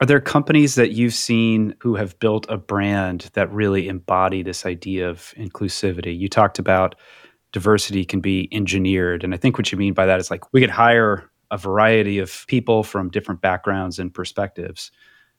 Are 0.01 0.07
there 0.07 0.21
companies 0.21 0.75
that 0.75 0.91
you've 0.91 1.15
seen 1.15 1.75
who 1.81 1.95
have 1.95 2.19
built 2.19 2.45
a 2.51 2.59
brand 2.59 3.31
that 3.33 3.51
really 3.51 3.89
embody 3.89 4.43
this 4.43 4.67
idea 4.67 5.09
of 5.09 5.33
inclusivity? 5.39 6.17
You 6.17 6.29
talked 6.29 6.59
about 6.59 6.97
diversity 7.53 8.05
can 8.05 8.21
be 8.21 8.51
engineered. 8.53 9.25
And 9.25 9.33
I 9.33 9.39
think 9.39 9.57
what 9.57 9.73
you 9.73 9.79
mean 9.79 9.95
by 9.95 10.05
that 10.05 10.21
is 10.21 10.31
like 10.31 10.53
we 10.53 10.61
could 10.61 10.69
hire 10.69 11.31
a 11.51 11.57
variety 11.57 12.19
of 12.19 12.45
people 12.47 12.83
from 12.83 13.09
different 13.09 13.41
backgrounds 13.41 13.99
and 13.99 14.13
perspectives, 14.13 14.91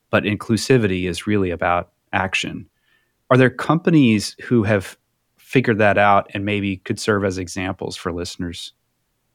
but 0.09 0.23
inclusivity 0.23 1.07
is 1.07 1.27
really 1.27 1.51
about 1.51 1.91
action. 2.13 2.67
Are 3.29 3.37
there 3.37 3.51
companies 3.51 4.35
who 4.41 4.63
have 4.63 4.97
figured 5.37 5.77
that 5.77 5.99
out 5.99 6.31
and 6.33 6.45
maybe 6.45 6.77
could 6.77 6.99
serve 6.99 7.23
as 7.23 7.37
examples 7.37 7.95
for 7.95 8.11
listeners? 8.11 8.73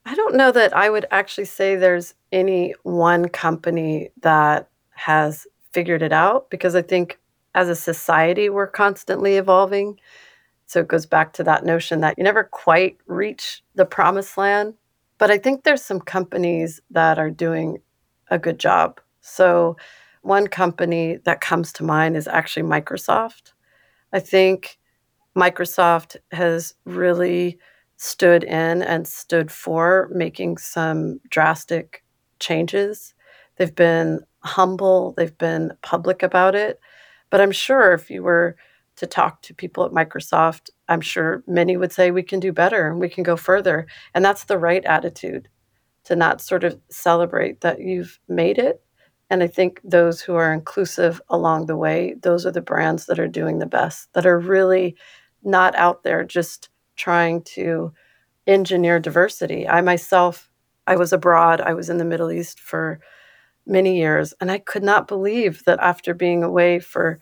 I 0.05 0.15
don't 0.15 0.35
know 0.35 0.51
that 0.53 0.77
I 0.77 0.91
would 0.91 1.07
actually 1.11 1.45
say 1.45 1.77
there's 1.77 2.15
any 2.33 2.75
one 2.83 3.29
company 3.29 4.11
that 4.23 4.69
has 4.91 5.47
figured 5.73 6.03
it 6.03 6.13
out 6.13 6.51
because 6.51 6.75
I 6.75 6.83
think 6.83 7.19
as 7.55 7.69
a 7.69 7.77
society, 7.77 8.49
we're 8.49 8.67
constantly 8.67 9.37
evolving. 9.37 9.99
So 10.67 10.81
it 10.81 10.89
goes 10.89 11.07
back 11.07 11.35
to 11.35 11.45
that 11.45 11.65
notion 11.65 12.01
that 12.01 12.17
you 12.17 12.25
never 12.25 12.45
quite 12.45 12.97
reach 13.07 13.63
the 13.75 13.85
promised 13.85 14.39
land. 14.39 14.75
But 15.19 15.31
I 15.31 15.39
think 15.39 15.63
there's 15.63 15.83
some 15.83 16.01
companies 16.01 16.81
that 16.91 17.19
are 17.19 17.31
doing 17.31 17.79
a 18.31 18.39
good 18.39 18.59
job. 18.59 19.01
So 19.21 19.77
one 20.23 20.47
company 20.47 21.19
that 21.25 21.41
comes 21.41 21.73
to 21.75 21.85
mind 21.85 22.17
is 22.17 22.27
actually 22.27 22.63
Microsoft. 22.63 23.53
I 24.13 24.21
think 24.21 24.79
Microsoft 25.37 26.17
has 26.33 26.75
really 26.85 27.59
stood 28.03 28.43
in 28.43 28.83
and 28.83 29.07
stood 29.07 29.49
for 29.49 30.11
making 30.13 30.57
some 30.59 31.21
drastic 31.31 32.03
changes. 32.41 33.15
They've 33.57 33.73
been 33.73 34.23
humble, 34.41 35.15
they've 35.17 35.39
been 35.39 35.71
public 35.83 36.25
about 36.25 36.57
it. 36.57 36.81
But 37.31 37.41
I'm 37.41 37.53
sure 37.53 37.93
if 37.93 38.11
you 38.11 38.25
were 38.25 38.57
to 38.97 39.07
talk 39.07 39.41
to 39.43 39.55
people 39.55 39.85
at 39.85 39.93
Microsoft, 39.93 40.71
I'm 40.89 41.01
sure 41.01 41.45
many 41.47 41.77
would 41.77 41.93
say 41.93 42.11
we 42.11 42.25
can 42.25 42.41
do 42.41 42.53
better 42.53 42.91
and 42.91 42.99
we 42.99 43.09
can 43.09 43.23
go 43.23 43.37
further. 43.37 43.87
And 44.15 44.25
that's 44.25 44.47
the 44.47 44.59
right 44.59 44.85
attitude 44.85 45.49
to 46.03 46.17
not 46.17 46.41
sort 46.41 46.65
of 46.65 46.81
celebrate 46.91 47.61
that 47.61 47.81
you've 47.81 48.19
made 48.27 48.59
it. 48.59 48.83
And 49.31 49.45
I 49.45 49.47
think 49.47 49.81
those 49.85 50.21
who 50.21 50.35
are 50.35 50.53
inclusive 50.53 51.23
along 51.29 51.67
the 51.67 51.77
way, 51.77 52.17
those 52.21 52.47
are 52.47 52.51
the 52.51 52.61
brands 52.61 53.07
that 53.07 53.21
are 53.21 53.29
doing 53.29 53.61
the 53.61 53.67
best, 53.67 54.13
that 54.15 54.27
are 54.27 54.41
really 54.41 54.97
not 55.45 55.77
out 55.77 56.03
there 56.03 56.25
just 56.25 56.69
trying 56.97 57.43
to 57.43 57.93
engineer 58.47 58.99
diversity. 58.99 59.69
I 59.69 59.81
myself, 59.81 60.51
I 60.87 60.97
was 60.97 61.13
abroad, 61.13 61.61
I 61.61 61.75
was 61.75 61.89
in 61.89 61.99
the 61.99 62.05
Middle 62.05 62.31
East 62.31 62.61
for 62.61 63.01
many 63.67 63.97
years, 63.97 64.35
and 64.41 64.51
I 64.51 64.59
could 64.59 64.83
not 64.83 65.09
believe 65.09 65.65
that 65.65 65.79
after 65.81 66.15
being 66.15 66.43
away 66.43 66.81
for 66.81 67.21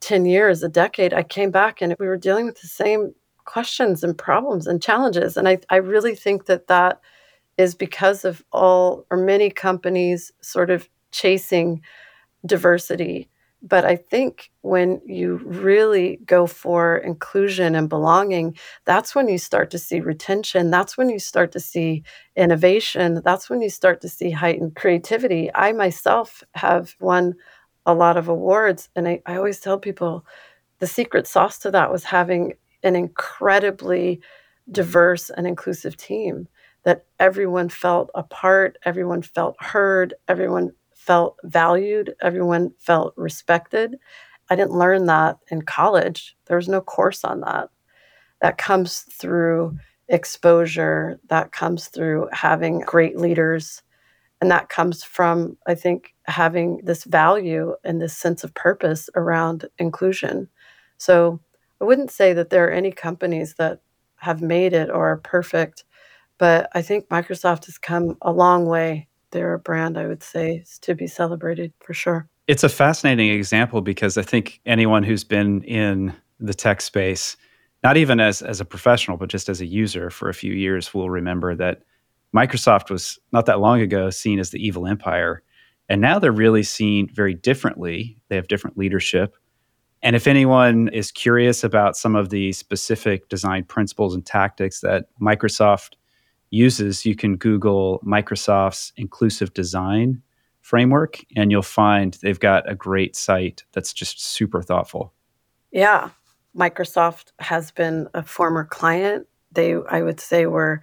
10 0.00 0.24
years, 0.24 0.62
a 0.62 0.68
decade, 0.68 1.12
I 1.12 1.22
came 1.22 1.50
back 1.50 1.82
and 1.82 1.94
we 1.98 2.06
were 2.06 2.16
dealing 2.16 2.46
with 2.46 2.60
the 2.60 2.68
same 2.68 3.14
questions 3.44 4.04
and 4.04 4.16
problems 4.16 4.66
and 4.66 4.82
challenges. 4.82 5.36
And 5.36 5.48
I, 5.48 5.58
I 5.68 5.76
really 5.76 6.14
think 6.14 6.46
that 6.46 6.68
that 6.68 7.00
is 7.58 7.74
because 7.74 8.24
of 8.24 8.44
all 8.52 9.06
or 9.10 9.16
many 9.18 9.50
companies 9.50 10.32
sort 10.40 10.70
of 10.70 10.88
chasing 11.12 11.82
diversity 12.46 13.28
but 13.62 13.84
I 13.84 13.96
think 13.96 14.50
when 14.62 15.02
you 15.04 15.36
really 15.44 16.18
go 16.24 16.46
for 16.46 16.96
inclusion 16.98 17.74
and 17.74 17.88
belonging, 17.88 18.56
that's 18.86 19.14
when 19.14 19.28
you 19.28 19.38
start 19.38 19.70
to 19.72 19.78
see 19.78 20.00
retention. 20.00 20.70
That's 20.70 20.96
when 20.96 21.10
you 21.10 21.18
start 21.18 21.52
to 21.52 21.60
see 21.60 22.02
innovation. 22.36 23.20
That's 23.24 23.50
when 23.50 23.60
you 23.60 23.68
start 23.68 24.00
to 24.00 24.08
see 24.08 24.30
heightened 24.30 24.76
creativity. 24.76 25.50
I 25.54 25.72
myself 25.72 26.42
have 26.54 26.94
won 27.00 27.34
a 27.84 27.94
lot 27.94 28.16
of 28.16 28.28
awards, 28.28 28.88
and 28.96 29.06
I, 29.08 29.22
I 29.26 29.36
always 29.36 29.60
tell 29.60 29.78
people 29.78 30.24
the 30.78 30.86
secret 30.86 31.26
sauce 31.26 31.58
to 31.60 31.70
that 31.72 31.92
was 31.92 32.04
having 32.04 32.54
an 32.82 32.96
incredibly 32.96 34.20
diverse 34.70 35.30
and 35.30 35.46
inclusive 35.46 35.96
team 35.96 36.48
that 36.84 37.04
everyone 37.18 37.68
felt 37.68 38.10
a 38.14 38.22
part, 38.22 38.78
everyone 38.84 39.22
felt 39.22 39.56
heard, 39.62 40.14
everyone 40.28 40.72
felt 41.10 41.40
valued, 41.42 42.14
everyone 42.22 42.70
felt 42.78 43.12
respected. 43.16 43.96
I 44.48 44.54
didn't 44.54 44.78
learn 44.78 45.06
that 45.06 45.38
in 45.50 45.62
college. 45.62 46.36
There 46.46 46.56
was 46.56 46.68
no 46.68 46.80
course 46.80 47.24
on 47.24 47.40
that. 47.40 47.68
That 48.42 48.58
comes 48.58 49.00
through 49.00 49.76
exposure, 50.06 51.18
that 51.28 51.50
comes 51.50 51.88
through 51.88 52.28
having 52.30 52.78
great 52.78 53.18
leaders, 53.18 53.82
and 54.40 54.52
that 54.52 54.68
comes 54.68 55.02
from, 55.02 55.56
I 55.66 55.74
think, 55.74 56.14
having 56.26 56.80
this 56.84 57.02
value 57.02 57.74
and 57.82 58.00
this 58.00 58.16
sense 58.16 58.44
of 58.44 58.54
purpose 58.54 59.10
around 59.16 59.64
inclusion. 59.78 60.48
So 60.96 61.40
I 61.80 61.86
wouldn't 61.86 62.12
say 62.12 62.34
that 62.34 62.50
there 62.50 62.68
are 62.68 62.70
any 62.70 62.92
companies 62.92 63.56
that 63.58 63.80
have 64.18 64.42
made 64.42 64.74
it 64.74 64.88
or 64.90 65.10
are 65.10 65.16
perfect, 65.16 65.84
but 66.38 66.70
I 66.72 66.82
think 66.82 67.08
Microsoft 67.08 67.64
has 67.66 67.78
come 67.78 68.16
a 68.22 68.30
long 68.30 68.66
way 68.66 69.08
they're 69.30 69.54
a 69.54 69.58
brand 69.58 69.98
I 69.98 70.06
would 70.06 70.22
say 70.22 70.56
is 70.56 70.78
to 70.80 70.94
be 70.94 71.06
celebrated 71.06 71.72
for 71.80 71.94
sure. 71.94 72.28
It's 72.46 72.64
a 72.64 72.68
fascinating 72.68 73.30
example 73.30 73.80
because 73.80 74.18
I 74.18 74.22
think 74.22 74.60
anyone 74.66 75.02
who's 75.02 75.24
been 75.24 75.62
in 75.62 76.14
the 76.40 76.54
tech 76.54 76.80
space, 76.80 77.36
not 77.84 77.96
even 77.96 78.20
as 78.20 78.42
as 78.42 78.60
a 78.60 78.64
professional, 78.64 79.16
but 79.16 79.28
just 79.28 79.48
as 79.48 79.60
a 79.60 79.66
user 79.66 80.10
for 80.10 80.28
a 80.28 80.34
few 80.34 80.52
years, 80.52 80.92
will 80.92 81.10
remember 81.10 81.54
that 81.54 81.82
Microsoft 82.34 82.90
was 82.90 83.18
not 83.32 83.46
that 83.46 83.60
long 83.60 83.80
ago 83.80 84.10
seen 84.10 84.38
as 84.38 84.50
the 84.50 84.64
evil 84.64 84.86
empire. 84.86 85.42
And 85.88 86.00
now 86.00 86.18
they're 86.18 86.32
really 86.32 86.62
seen 86.62 87.08
very 87.12 87.34
differently. 87.34 88.16
They 88.28 88.36
have 88.36 88.48
different 88.48 88.78
leadership. 88.78 89.34
And 90.02 90.16
if 90.16 90.26
anyone 90.26 90.88
is 90.88 91.10
curious 91.10 91.62
about 91.62 91.96
some 91.96 92.16
of 92.16 92.30
the 92.30 92.52
specific 92.52 93.28
design 93.28 93.64
principles 93.64 94.14
and 94.14 94.24
tactics 94.24 94.80
that 94.80 95.06
Microsoft 95.20 95.94
uses, 96.50 97.06
you 97.06 97.14
can 97.14 97.36
Google 97.36 98.00
Microsoft's 98.04 98.92
inclusive 98.96 99.54
design 99.54 100.22
framework 100.60 101.24
and 101.36 101.50
you'll 101.50 101.62
find 101.62 102.18
they've 102.22 102.40
got 102.40 102.70
a 102.70 102.74
great 102.74 103.16
site 103.16 103.64
that's 103.72 103.92
just 103.92 104.22
super 104.22 104.62
thoughtful. 104.62 105.12
Yeah. 105.70 106.10
Microsoft 106.56 107.32
has 107.38 107.70
been 107.70 108.08
a 108.14 108.22
former 108.22 108.64
client. 108.64 109.26
They, 109.52 109.74
I 109.74 110.02
would 110.02 110.20
say, 110.20 110.46
were 110.46 110.82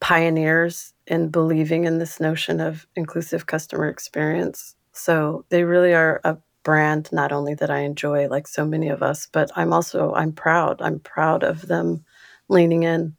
pioneers 0.00 0.92
in 1.06 1.28
believing 1.28 1.84
in 1.84 1.98
this 1.98 2.20
notion 2.20 2.60
of 2.60 2.86
inclusive 2.96 3.46
customer 3.46 3.88
experience. 3.88 4.74
So 4.92 5.44
they 5.50 5.64
really 5.64 5.94
are 5.94 6.20
a 6.24 6.38
brand 6.62 7.08
not 7.12 7.30
only 7.30 7.54
that 7.54 7.70
I 7.70 7.80
enjoy 7.80 8.28
like 8.28 8.48
so 8.48 8.66
many 8.66 8.88
of 8.88 9.02
us, 9.02 9.28
but 9.30 9.50
I'm 9.54 9.72
also 9.72 10.12
I'm 10.14 10.32
proud. 10.32 10.82
I'm 10.82 10.98
proud 10.98 11.44
of 11.44 11.68
them 11.68 12.04
leaning 12.48 12.82
in. 12.82 13.14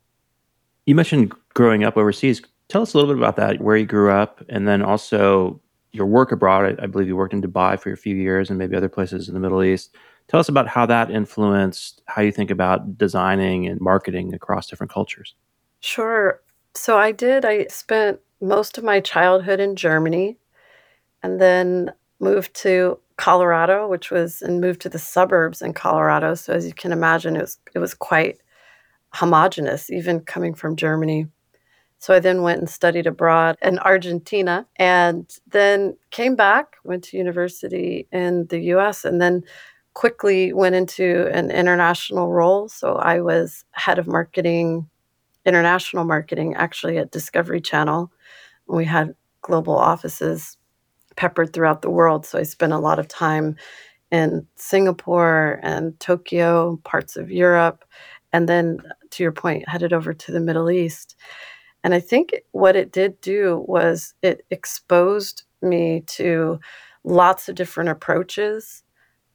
You 0.86 0.96
mentioned 0.96 1.34
growing 1.58 1.84
up 1.84 1.98
overseas. 1.98 2.40
Tell 2.70 2.84
us 2.84 2.94
a 2.94 2.98
little 2.98 3.12
bit 3.12 3.18
about 3.18 3.36
that, 3.38 3.60
where 3.60 3.76
you 3.76 3.88
grew 3.88 4.12
up, 4.12 4.44
and 4.48 4.68
then 4.68 4.84
also 4.84 5.60
your 5.92 6.06
work 6.06 6.32
abroad. 6.32 6.78
I, 6.80 6.84
I 6.84 6.86
believe 6.86 7.08
you 7.08 7.16
worked 7.16 7.34
in 7.34 7.42
Dubai 7.42 7.80
for 7.80 7.92
a 7.92 7.98
few 7.98 8.16
years 8.16 8.52
and 8.52 8.60
maybe 8.60 8.76
other 8.76 8.88
places 8.88 9.28
in 9.28 9.34
the 9.34 9.40
Middle 9.40 9.64
East. 9.64 9.96
Tell 10.28 10.40
us 10.40 10.50
about 10.50 10.68
how 10.68 10.86
that 10.86 11.10
influenced 11.10 12.04
how 12.06 12.22
you 12.22 12.32
think 12.32 12.52
about 12.52 12.96
designing 12.96 13.66
and 13.66 13.82
marketing 13.82 14.36
across 14.36 14.68
different 14.68 14.92
cultures. 14.92 15.34
Sure. 15.80 16.40
So 16.76 17.00
I 17.00 17.12
did. 17.12 17.44
I 17.44 17.66
spent 17.68 18.20
most 18.40 18.78
of 18.78 18.84
my 18.84 19.00
childhood 19.00 19.60
in 19.60 19.76
Germany 19.76 20.38
and 21.24 21.42
then 21.42 21.92
moved 22.20 22.54
to 22.58 23.00
Colorado, 23.16 23.88
which 23.88 24.12
was 24.12 24.44
and 24.44 24.62
moved 24.62 24.82
to 24.82 24.90
the 24.90 25.00
suburbs 25.00 25.64
in 25.64 25.74
Colorado. 25.74 26.36
So 26.36 26.54
as 26.54 26.68
you 26.68 26.74
can 26.74 26.92
imagine, 26.92 27.36
it 27.36 27.42
was 27.42 27.58
it 27.74 27.80
was 27.80 27.96
quite 27.96 28.38
homogenous, 29.14 29.90
even 29.90 30.20
coming 30.20 30.54
from 30.54 30.76
Germany. 30.76 31.28
So 32.00 32.14
I 32.14 32.20
then 32.20 32.44
went 32.44 32.60
and 32.60 32.70
studied 32.70 33.08
abroad 33.08 33.58
in 33.62 33.80
Argentina 33.80 34.66
and 34.78 35.30
then 35.48 35.98
came 36.12 36.36
back, 36.36 36.76
went 36.84 37.04
to 37.06 37.18
university 37.18 38.08
in 38.12 38.46
the 38.48 38.60
US, 38.76 39.04
and 39.04 39.20
then 39.20 39.44
quickly 39.94 40.54
went 40.54 40.76
into 40.76 41.28
an 41.34 41.50
international 41.50 42.32
role. 42.32 42.70
So 42.70 42.98
I 42.98 43.20
was 43.20 43.66
head 43.72 43.98
of 43.98 44.06
marketing, 44.06 44.88
international 45.44 46.06
marketing, 46.06 46.54
actually 46.56 47.00
at 47.00 47.12
Discovery 47.12 47.62
Channel. 47.62 48.12
We 48.68 48.86
had 48.86 49.16
global 49.42 49.76
offices 49.76 50.56
peppered 51.16 51.52
throughout 51.52 51.82
the 51.82 51.90
world. 51.90 52.28
So 52.28 52.38
I 52.38 52.44
spent 52.44 52.74
a 52.74 52.78
lot 52.78 53.00
of 53.00 53.08
time 53.08 53.56
in 54.12 54.46
Singapore 54.56 55.60
and 55.64 56.00
Tokyo, 56.00 56.80
parts 56.84 57.18
of 57.18 57.32
Europe, 57.32 57.84
and 58.32 58.48
then 58.48 58.78
to 59.12 59.24
your 59.24 59.32
point, 59.32 59.68
headed 59.68 59.94
over 59.94 60.14
to 60.14 60.32
the 60.32 60.40
Middle 60.40 60.70
East. 60.70 61.16
And 61.88 61.94
I 61.94 62.02
think 62.02 62.42
what 62.52 62.76
it 62.76 62.92
did 62.92 63.22
do 63.22 63.64
was 63.66 64.14
it 64.22 64.46
exposed 64.50 65.44
me 65.62 66.02
to 66.08 66.60
lots 67.06 67.48
of 67.48 67.56
different 67.56 67.92
approaches. 67.92 68.84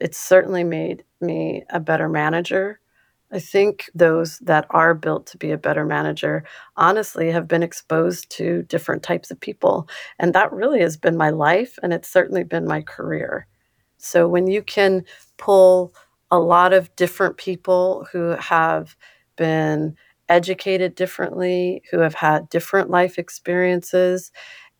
It 0.01 0.15
certainly 0.15 0.63
made 0.63 1.03
me 1.19 1.65
a 1.71 1.81
better 1.81 2.11
manager. 2.11 2.79
I 3.33 3.39
think 3.39 3.89
those 3.95 4.39
that 4.41 4.67
are 4.69 4.93
built 4.93 5.29
to 5.29 5.39
be 5.39 5.51
a 5.51 5.57
better 5.57 5.87
manager 5.87 6.45
honestly 6.77 7.31
have 7.31 7.49
been 7.49 7.63
exposed 7.63 8.29
to 8.33 8.65
different 8.65 9.03
types 9.03 9.31
of 9.31 9.41
people. 9.41 9.89
And 10.19 10.35
that 10.35 10.53
really 10.53 10.83
has 10.83 10.99
been 10.99 11.17
my 11.17 11.31
life, 11.31 11.79
and 11.83 11.91
it's 11.91 12.11
certainly 12.11 12.45
been 12.45 12.67
my 12.67 12.83
career. 12.83 13.47
So 13.97 14.29
when 14.29 14.47
you 14.47 14.61
can 14.61 15.07
pull 15.39 15.95
a 16.31 16.39
lot 16.39 16.75
of 16.75 16.95
different 16.97 17.39
people 17.39 18.07
who 18.13 18.37
have 18.37 18.95
been 19.37 19.97
educated 20.33 20.95
differently, 20.95 21.83
who 21.91 21.99
have 21.99 22.15
had 22.15 22.49
different 22.49 22.89
life 22.89 23.19
experiences, 23.19 24.33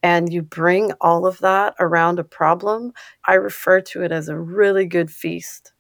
and 0.03 0.33
you 0.33 0.41
bring 0.41 0.93
all 1.01 1.27
of 1.27 1.39
that 1.39 1.75
around 1.79 2.19
a 2.19 2.25
problem, 2.25 2.93
I 3.27 3.35
refer 3.35 3.83
to 3.83 4.03
it 4.03 4.13
as 4.13 4.29
a 4.29 4.39
really 4.39 4.87
good 4.87 5.11
feast. 5.11 5.75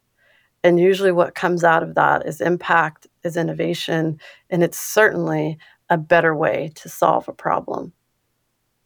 And 0.62 0.78
usually, 0.78 1.10
what 1.10 1.34
comes 1.34 1.64
out 1.64 1.82
of 1.82 1.94
that 1.94 2.26
is 2.26 2.40
impact, 2.40 3.06
is 3.24 3.36
innovation, 3.36 4.20
and 4.50 4.62
it's 4.62 4.78
certainly 4.78 5.56
a 5.88 5.96
better 5.96 6.36
way 6.36 6.70
to 6.76 6.88
solve 6.90 7.26
a 7.26 7.32
problem. 7.32 7.94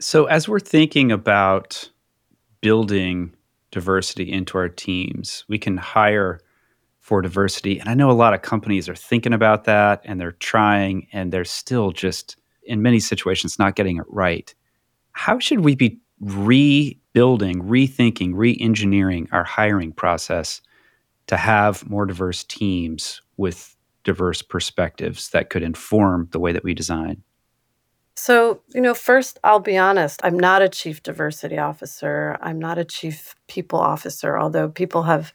So, 0.01 0.27
as 0.27 0.49
we're 0.49 0.61
thinking 0.61 1.11
about 1.11 1.91
building 2.61 3.35
diversity 3.73 4.31
into 4.33 4.57
our 4.57 4.69
teams, 4.69 5.45
we 5.49 5.59
can 5.59 5.77
hire 5.77 6.41
for 7.07 7.23
diversity. 7.23 7.79
And 7.79 7.89
I 7.89 7.95
know 7.95 8.11
a 8.11 8.23
lot 8.25 8.35
of 8.35 8.43
companies 8.43 8.89
are 8.89 8.97
thinking 8.97 9.33
about 9.33 9.63
that 9.63 10.01
and 10.03 10.21
they're 10.21 10.33
trying 10.33 11.07
and 11.13 11.33
they're 11.33 11.45
still 11.45 11.93
just, 11.93 12.37
in 12.65 12.83
many 12.83 12.99
situations, 12.99 13.61
not 13.61 13.77
getting 13.77 13.99
it 13.99 14.07
right. 14.09 14.53
How 15.13 15.39
should 15.39 15.61
we 15.61 15.77
be 15.77 16.01
rebuilding, 16.19 17.63
rethinking, 17.63 18.33
re 18.35 18.59
engineering 18.61 19.29
our 19.31 19.45
hiring 19.45 19.93
process 19.93 20.61
to 21.29 21.37
have 21.37 21.89
more 21.89 22.07
diverse 22.07 22.43
teams 22.43 23.23
with 23.37 23.77
diverse 24.03 24.43
perspectives 24.43 25.31
that 25.31 25.49
could 25.49 25.63
inform 25.63 26.27
the 26.33 26.41
way 26.41 26.51
that 26.51 26.65
we 26.65 26.75
design? 26.75 27.23
So, 28.19 28.63
you 28.75 28.81
know, 28.81 28.95
first, 28.95 29.39
I'll 29.45 29.61
be 29.61 29.77
honest, 29.77 30.23
I'm 30.25 30.39
not 30.39 30.63
a 30.63 30.71
chief 30.71 31.03
diversity 31.03 31.59
officer. 31.59 32.37
I'm 32.41 32.59
not 32.59 32.79
a 32.79 32.85
chief 32.85 33.37
people 33.47 33.79
officer, 33.79 34.39
although 34.39 34.71
people 34.71 35.03
have 35.03 35.35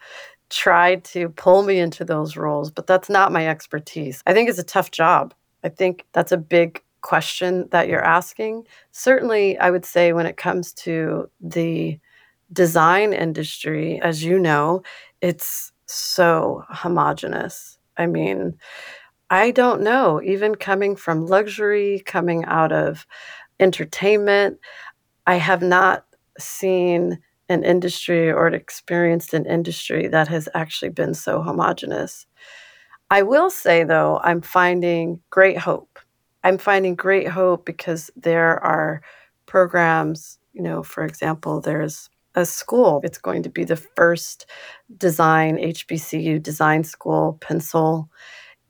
tried 0.51 1.03
to 1.05 1.29
pull 1.29 1.63
me 1.63 1.79
into 1.79 2.05
those 2.05 2.37
roles, 2.37 2.69
but 2.69 2.85
that's 2.85 3.09
not 3.09 3.31
my 3.31 3.47
expertise. 3.47 4.21
I 4.27 4.33
think 4.33 4.49
it's 4.49 4.59
a 4.59 4.63
tough 4.63 4.91
job. 4.91 5.33
I 5.63 5.69
think 5.69 6.05
that's 6.13 6.31
a 6.31 6.37
big 6.37 6.83
question 7.01 7.67
that 7.71 7.87
you're 7.87 8.03
asking. 8.03 8.67
Certainly, 8.91 9.57
I 9.57 9.71
would 9.71 9.85
say 9.85 10.13
when 10.13 10.25
it 10.25 10.37
comes 10.37 10.73
to 10.73 11.29
the 11.39 11.99
design 12.53 13.13
industry, 13.13 13.99
as 14.01 14.23
you 14.23 14.37
know, 14.37 14.83
it's 15.21 15.71
so 15.85 16.63
homogenous. 16.69 17.77
I 17.97 18.05
mean, 18.05 18.57
I 19.29 19.51
don't 19.51 19.81
know, 19.81 20.21
even 20.21 20.55
coming 20.55 20.95
from 20.95 21.25
luxury, 21.25 22.03
coming 22.05 22.43
out 22.45 22.71
of 22.71 23.07
entertainment, 23.59 24.59
I 25.25 25.35
have 25.35 25.61
not 25.61 26.05
seen 26.37 27.19
an 27.51 27.63
industry 27.63 28.31
or 28.31 28.47
experienced 28.47 29.33
an 29.33 29.45
industry 29.45 30.07
that 30.07 30.27
has 30.27 30.47
actually 30.53 30.89
been 30.89 31.13
so 31.13 31.41
homogenous. 31.41 32.25
I 33.09 33.23
will 33.23 33.49
say, 33.49 33.83
though, 33.83 34.19
I'm 34.23 34.41
finding 34.41 35.19
great 35.29 35.57
hope. 35.57 35.99
I'm 36.43 36.57
finding 36.57 36.95
great 36.95 37.27
hope 37.27 37.65
because 37.65 38.09
there 38.15 38.63
are 38.63 39.01
programs, 39.45 40.39
you 40.53 40.63
know, 40.63 40.81
for 40.81 41.03
example, 41.03 41.61
there's 41.61 42.09
a 42.35 42.45
school. 42.45 43.01
It's 43.03 43.17
going 43.17 43.43
to 43.43 43.49
be 43.49 43.65
the 43.65 43.75
first 43.75 44.45
design 44.97 45.57
HBCU 45.57 46.41
design 46.41 46.83
school, 46.83 47.37
Pensole. 47.41 48.07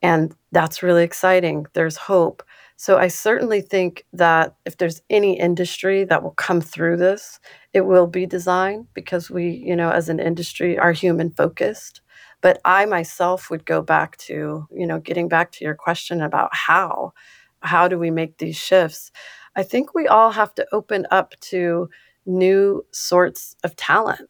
And 0.02 0.36
that's 0.52 0.82
really 0.82 1.04
exciting. 1.04 1.68
There's 1.74 1.98
hope. 1.98 2.44
So 2.82 2.98
I 2.98 3.10
certainly 3.10 3.62
think 3.62 4.08
that 4.12 4.56
if 4.66 4.76
there's 4.76 5.04
any 5.08 5.40
industry 5.40 6.04
that 6.06 6.24
will 6.24 6.32
come 6.32 6.62
through 6.62 6.98
this, 6.98 7.40
it 7.74 7.82
will 7.82 8.08
be 8.08 8.26
design 8.26 8.88
because 8.96 9.30
we, 9.30 9.52
you 9.52 9.76
know, 9.76 9.92
as 9.92 10.10
an 10.10 10.20
industry 10.20 10.80
are 10.80 10.92
human 10.92 11.30
focused. 11.30 12.02
But 12.42 12.60
I 12.66 12.88
myself 12.88 13.52
would 13.52 13.68
go 13.68 13.84
back 13.84 14.18
to, 14.26 14.68
you 14.72 14.88
know, 14.88 14.98
getting 14.98 15.28
back 15.28 15.52
to 15.52 15.64
your 15.64 15.76
question 15.76 16.22
about 16.22 16.50
how 16.56 17.14
how 17.60 17.88
do 17.88 18.00
we 18.00 18.10
make 18.10 18.40
these 18.40 18.58
shifts? 18.58 19.12
I 19.56 19.62
think 19.62 19.94
we 19.94 20.08
all 20.08 20.32
have 20.32 20.56
to 20.56 20.66
open 20.72 21.06
up 21.12 21.40
to 21.52 21.88
new 22.26 22.84
sorts 22.90 23.56
of 23.64 23.76
talent. 23.76 24.28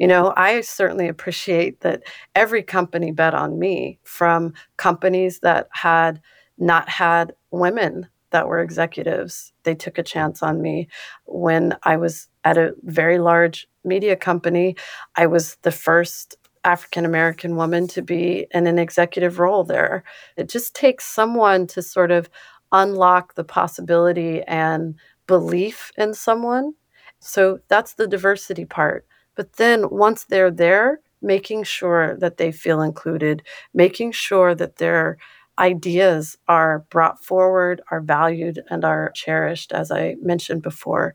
You 0.00 0.08
know, 0.08 0.34
I 0.36 0.62
certainly 0.62 1.06
appreciate 1.06 1.82
that 1.82 2.02
every 2.34 2.64
company 2.64 3.12
bet 3.12 3.34
on 3.34 3.60
me 3.60 4.00
from 4.02 4.52
companies 4.76 5.38
that 5.44 5.68
had 5.70 6.20
not 6.58 6.88
had 6.88 7.34
women 7.50 8.08
that 8.30 8.48
were 8.48 8.60
executives. 8.60 9.52
They 9.62 9.74
took 9.74 9.98
a 9.98 10.02
chance 10.02 10.42
on 10.42 10.60
me 10.60 10.88
when 11.24 11.76
I 11.84 11.96
was 11.96 12.28
at 12.42 12.58
a 12.58 12.74
very 12.82 13.18
large 13.18 13.68
media 13.84 14.16
company. 14.16 14.76
I 15.14 15.26
was 15.26 15.56
the 15.62 15.70
first 15.70 16.36
African 16.64 17.04
American 17.04 17.56
woman 17.56 17.86
to 17.88 18.02
be 18.02 18.46
in 18.50 18.66
an 18.66 18.78
executive 18.78 19.38
role 19.38 19.64
there. 19.64 20.02
It 20.36 20.48
just 20.48 20.74
takes 20.74 21.04
someone 21.04 21.66
to 21.68 21.82
sort 21.82 22.10
of 22.10 22.28
unlock 22.72 23.34
the 23.34 23.44
possibility 23.44 24.42
and 24.42 24.96
belief 25.26 25.92
in 25.96 26.14
someone. 26.14 26.74
So 27.20 27.60
that's 27.68 27.94
the 27.94 28.06
diversity 28.06 28.64
part. 28.64 29.06
But 29.36 29.54
then 29.54 29.90
once 29.90 30.24
they're 30.24 30.50
there, 30.50 31.00
making 31.22 31.64
sure 31.64 32.16
that 32.18 32.36
they 32.36 32.52
feel 32.52 32.82
included, 32.82 33.42
making 33.72 34.12
sure 34.12 34.54
that 34.54 34.76
they're 34.76 35.18
ideas 35.58 36.36
are 36.48 36.84
brought 36.90 37.24
forward, 37.24 37.80
are 37.90 38.00
valued, 38.00 38.62
and 38.70 38.84
are 38.84 39.12
cherished, 39.14 39.72
as 39.72 39.90
I 39.90 40.16
mentioned 40.20 40.62
before. 40.62 41.14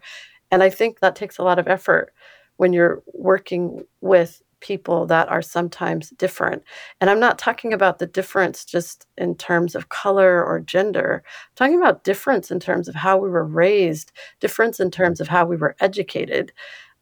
And 0.52 0.63
I 0.63 0.69
think 0.69 0.99
that 0.99 1.15
takes 1.15 1.38
a 1.38 1.43
lot 1.43 1.60
of 1.60 1.67
effort 1.67 2.13
when 2.58 2.73
you're 2.73 3.04
working 3.13 3.84
with 4.02 4.41
people 4.62 5.06
that 5.06 5.30
are 5.30 5.41
sometimes 5.41 6.10
different. 6.12 6.63
And 6.99 7.10
I'm 7.10 7.19
not 7.19 7.39
talking 7.39 7.73
about 7.73 7.99
the 7.99 8.06
difference 8.06 8.65
just 8.65 9.08
in 9.17 9.36
terms 9.36 9.75
of 9.75 9.89
color 9.89 10.43
or 10.43 10.60
gender. 10.60 11.23
I'm 11.25 11.56
talking 11.56 11.80
about 11.80 12.04
difference 12.04 12.52
in 12.52 12.60
terms 12.60 12.88
of 12.88 12.95
how 12.95 13.17
we 13.17 13.30
were 13.30 13.45
raised, 13.45 14.12
difference 14.39 14.80
in 14.80 14.91
terms 14.91 15.21
of 15.21 15.30
how 15.30 15.45
we 15.45 15.56
were 15.56 15.75
educated, 15.80 16.52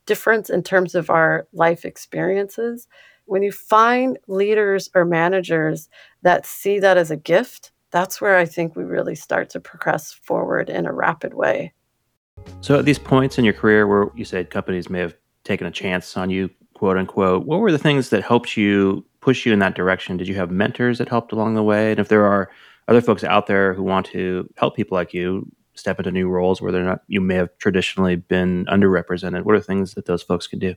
difference 0.05 0.49
in 0.49 0.63
terms 0.63 0.95
of 0.95 1.09
our 1.09 1.47
life 1.53 1.85
experiences. 1.85 2.87
When 3.27 3.43
you 3.43 3.51
find 3.51 4.17
leaders 4.27 4.89
or 4.95 5.03
managers 5.03 5.89
that 6.21 6.45
see 6.45 6.79
that 6.79 6.97
as 6.97 7.11
a 7.11 7.17
gift, 7.17 7.71
that's 7.91 8.21
where 8.21 8.37
I 8.37 8.45
think 8.45 8.75
we 8.75 8.83
really 8.83 9.15
start 9.15 9.49
to 9.51 9.59
progress 9.59 10.13
forward 10.13 10.69
in 10.69 10.85
a 10.85 10.93
rapid 10.93 11.33
way. 11.33 11.73
So, 12.61 12.79
at 12.79 12.85
these 12.85 12.99
points 12.99 13.37
in 13.37 13.43
your 13.43 13.53
career 13.53 13.85
where 13.85 14.09
you 14.15 14.23
said 14.23 14.49
companies 14.49 14.89
may 14.89 14.99
have 14.99 15.15
taken 15.43 15.67
a 15.67 15.71
chance 15.71 16.15
on 16.15 16.29
you, 16.29 16.49
quote 16.73 16.97
unquote, 16.97 17.45
what 17.45 17.59
were 17.59 17.71
the 17.71 17.77
things 17.77 18.09
that 18.09 18.23
helped 18.23 18.55
you 18.55 19.05
push 19.19 19.45
you 19.45 19.51
in 19.51 19.59
that 19.59 19.75
direction? 19.75 20.15
Did 20.15 20.29
you 20.29 20.35
have 20.35 20.49
mentors 20.49 20.97
that 20.99 21.09
helped 21.09 21.33
along 21.33 21.55
the 21.55 21.63
way? 21.63 21.91
And 21.91 21.99
if 21.99 22.07
there 22.07 22.25
are 22.25 22.49
other 22.87 23.01
folks 23.01 23.25
out 23.25 23.47
there 23.47 23.73
who 23.73 23.83
want 23.83 24.05
to 24.07 24.49
help 24.55 24.75
people 24.75 24.95
like 24.95 25.13
you 25.13 25.51
step 25.75 25.99
into 25.99 26.11
new 26.11 26.29
roles 26.29 26.61
where 26.61 26.71
they're 26.71 26.85
not, 26.85 27.01
you 27.07 27.19
may 27.19 27.35
have 27.35 27.49
traditionally 27.57 28.15
been 28.15 28.65
underrepresented, 28.67 29.43
what 29.43 29.55
are 29.55 29.59
things 29.59 29.95
that 29.95 30.05
those 30.05 30.23
folks 30.23 30.47
can 30.47 30.59
do? 30.59 30.75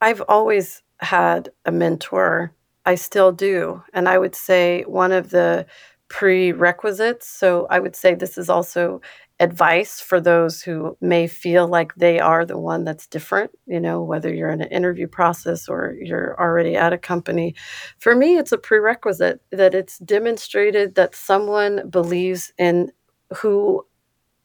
I've 0.00 0.22
always 0.28 0.82
had 1.04 1.50
a 1.64 1.72
mentor. 1.72 2.52
I 2.84 2.96
still 2.96 3.32
do. 3.32 3.82
And 3.92 4.08
I 4.08 4.18
would 4.18 4.34
say 4.34 4.82
one 4.82 5.12
of 5.12 5.30
the 5.30 5.66
prerequisites. 6.08 7.26
So 7.28 7.66
I 7.70 7.78
would 7.80 7.96
say 7.96 8.14
this 8.14 8.36
is 8.36 8.50
also 8.50 9.00
advice 9.40 10.00
for 10.00 10.20
those 10.20 10.62
who 10.62 10.96
may 11.00 11.26
feel 11.26 11.66
like 11.66 11.94
they 11.96 12.20
are 12.20 12.44
the 12.44 12.58
one 12.58 12.84
that's 12.84 13.06
different, 13.06 13.50
you 13.66 13.80
know, 13.80 14.02
whether 14.02 14.32
you're 14.32 14.50
in 14.50 14.60
an 14.60 14.68
interview 14.68 15.08
process 15.08 15.68
or 15.68 15.96
you're 16.00 16.38
already 16.40 16.76
at 16.76 16.92
a 16.92 16.98
company. 16.98 17.54
For 17.98 18.14
me, 18.14 18.36
it's 18.36 18.52
a 18.52 18.58
prerequisite 18.58 19.40
that 19.50 19.74
it's 19.74 19.98
demonstrated 19.98 20.94
that 20.94 21.16
someone 21.16 21.88
believes 21.90 22.52
in 22.58 22.92
who 23.36 23.84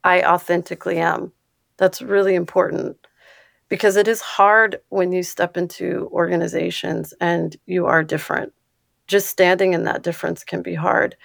I 0.04 0.24
authentically 0.24 0.98
am. 0.98 1.34
That's 1.78 2.02
really 2.02 2.34
important 2.34 2.98
because 3.70 3.96
it 3.96 4.08
is 4.08 4.22
hard 4.22 4.80
when 4.90 5.12
you 5.12 5.24
step 5.24 5.56
into 5.56 6.10
organizations 6.12 7.14
and 7.22 7.56
you 7.66 7.86
are 7.86 8.04
different. 8.04 8.54
Just 9.08 9.28
standing 9.28 9.74
in 9.74 9.84
that 9.84 10.04
difference 10.04 10.44
can 10.44 10.62
be 10.62 10.76
hard. 10.76 11.16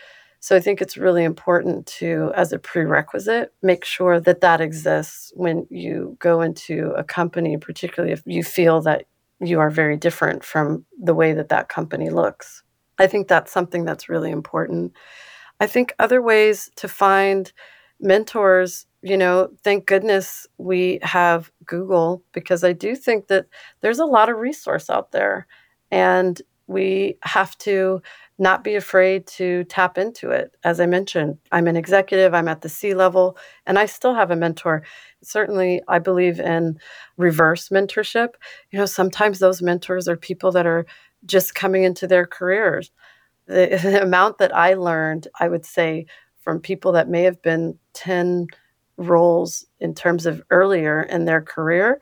So 0.40 0.54
I 0.54 0.61
think 0.61 0.83
it's 0.83 0.98
really 0.98 1.24
important 1.24 1.87
to, 1.98 2.30
as 2.37 2.52
a 2.52 2.59
prerequisite, 2.59 3.54
make 3.62 3.83
sure 3.85 4.20
that 4.20 4.42
that 4.42 4.61
exists 4.61 5.33
when 5.35 5.66
you 5.70 6.18
go 6.20 6.42
into 6.42 6.92
a 6.98 7.02
company, 7.02 7.57
particularly 7.57 8.12
if 8.12 8.22
you 8.26 8.44
feel 8.44 8.83
that 8.83 9.07
you 9.40 9.59
are 9.59 9.70
very 9.70 9.96
different 9.96 10.44
from 10.44 10.85
the 11.02 11.14
way 11.14 11.33
that 11.33 11.48
that 11.48 11.70
company 11.70 12.11
looks. 12.11 12.62
I 12.98 13.07
think 13.07 13.26
that's 13.26 13.52
something 13.52 13.87
that's 13.87 14.11
really 14.11 14.30
important. 14.30 14.92
I 15.61 15.66
think 15.66 15.94
other 15.98 16.20
ways 16.20 16.70
to 16.76 16.88
find 16.88 17.50
mentors, 17.98 18.87
you 19.05 19.19
know, 19.19 19.51
thank 19.62 19.85
goodness 19.85 20.47
we 20.57 20.99
have 21.03 21.53
Google 21.67 22.25
because 22.33 22.64
I 22.64 22.73
do 22.73 22.97
think 22.97 23.27
that 23.27 23.45
there's 23.83 23.99
a 23.99 24.07
lot 24.07 24.31
of 24.31 24.38
resource 24.38 24.88
out 24.88 25.12
there 25.12 25.47
and 25.90 26.40
we 26.69 27.19
have 27.23 27.57
to 27.59 28.01
not 28.38 28.64
be 28.64 28.77
afraid 28.77 29.27
to 29.27 29.64
tap 29.64 29.99
into 29.99 30.31
it. 30.31 30.57
As 30.64 30.81
I 30.81 30.87
mentioned, 30.87 31.37
I'm 31.53 31.69
an 31.69 31.77
executive, 31.77 32.33
I'm 32.33 32.49
at 32.49 32.62
the 32.62 32.71
C 32.71 32.95
level, 32.95 33.37
and 33.67 33.79
I 33.79 33.85
still 33.85 34.14
have 34.14 34.31
a 34.31 34.37
mentor. 34.37 34.83
Certainly, 35.23 35.83
I 35.87 35.99
believe 35.99 36.40
in 36.40 36.79
reverse 37.19 37.69
mentorship. 37.69 38.31
You 38.71 38.79
know, 38.79 38.87
sometimes 38.87 39.38
those 39.38 39.61
mentors 39.61 40.09
are 40.09 40.17
people 40.17 40.51
that 40.53 40.64
are 40.67 40.87
just 41.27 41.55
coming 41.55 41.85
into 41.85 42.07
their 42.07 42.27
careers. 42.27 42.90
The, 43.47 43.79
the 43.83 44.03
amount 44.03 44.38
that 44.38 44.57
I 44.57 44.73
learned, 44.73 45.29
I 45.38 45.49
would 45.49 45.67
say, 45.67 46.07
from 46.40 46.61
people 46.61 46.93
that 46.93 47.11
may 47.11 47.23
have 47.25 47.43
been 47.43 47.79
10 47.93 48.47
roles 48.96 49.64
in 49.80 49.94
terms 49.94 50.26
of 50.26 50.42
earlier 50.50 51.02
in 51.02 51.24
their 51.24 51.42
career, 51.42 52.00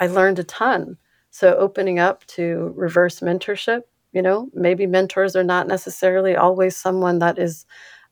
I 0.00 0.08
learned 0.08 0.38
a 0.38 0.44
ton. 0.44 0.98
So, 1.30 1.56
opening 1.56 1.98
up 1.98 2.26
to 2.26 2.72
reverse 2.76 3.20
mentorship 3.20 3.82
you 4.12 4.20
know, 4.22 4.48
maybe 4.54 4.86
mentors 4.86 5.34
are 5.34 5.42
not 5.44 5.66
necessarily 5.66 6.36
always 6.36 6.76
someone 6.76 7.18
that 7.20 7.38
is 7.38 7.64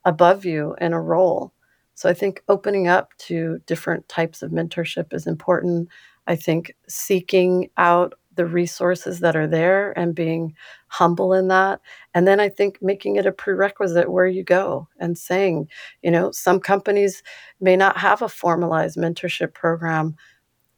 above 0.04 0.44
you 0.44 0.74
in 0.80 0.92
a 0.92 1.00
role. 1.00 1.52
So 1.94 2.09
I 2.09 2.14
think 2.14 2.42
opening 2.48 2.88
up 2.88 3.11
to 3.18 3.61
different 3.66 4.09
types 4.09 4.42
of 4.42 4.50
mentorship 4.50 5.12
is 5.12 5.26
important. 5.26 5.88
I 6.26 6.37
think 6.37 6.74
seeking 6.88 7.68
out 7.76 8.14
the 8.40 8.46
resources 8.46 9.20
that 9.20 9.37
are 9.37 9.46
there 9.46 9.92
and 9.98 10.14
being 10.14 10.55
humble 10.87 11.35
in 11.35 11.48
that. 11.48 11.79
And 12.14 12.26
then 12.26 12.40
I 12.40 12.48
think 12.48 12.79
making 12.81 13.16
it 13.16 13.26
a 13.26 13.33
prerequisite 13.33 14.11
where 14.11 14.26
you 14.26 14.42
go 14.42 14.88
and 14.98 15.18
saying, 15.18 15.68
you 16.00 16.11
know, 16.11 16.31
some 16.31 16.59
companies 16.59 17.22
may 17.61 17.76
not 17.76 17.98
have 17.98 18.22
a 18.22 18.31
formalized 18.31 18.96
mentorship 18.96 19.53
program, 19.53 20.16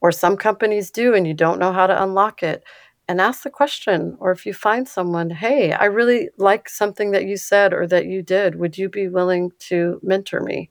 or 0.00 0.10
some 0.10 0.36
companies 0.36 0.90
do, 0.90 1.14
and 1.14 1.24
you 1.24 1.34
don't 1.34 1.60
know 1.60 1.72
how 1.72 1.86
to 1.86 2.02
unlock 2.02 2.42
it 2.42 2.64
and 3.06 3.20
ask 3.20 3.44
the 3.44 3.50
question. 3.50 4.16
Or 4.18 4.32
if 4.32 4.44
you 4.44 4.52
find 4.52 4.88
someone, 4.88 5.30
hey, 5.30 5.70
I 5.70 5.84
really 5.84 6.30
like 6.38 6.68
something 6.68 7.12
that 7.12 7.26
you 7.26 7.36
said 7.36 7.72
or 7.72 7.86
that 7.86 8.06
you 8.06 8.22
did, 8.22 8.56
would 8.56 8.76
you 8.76 8.88
be 8.88 9.06
willing 9.06 9.52
to 9.68 10.00
mentor 10.02 10.40
me? 10.40 10.68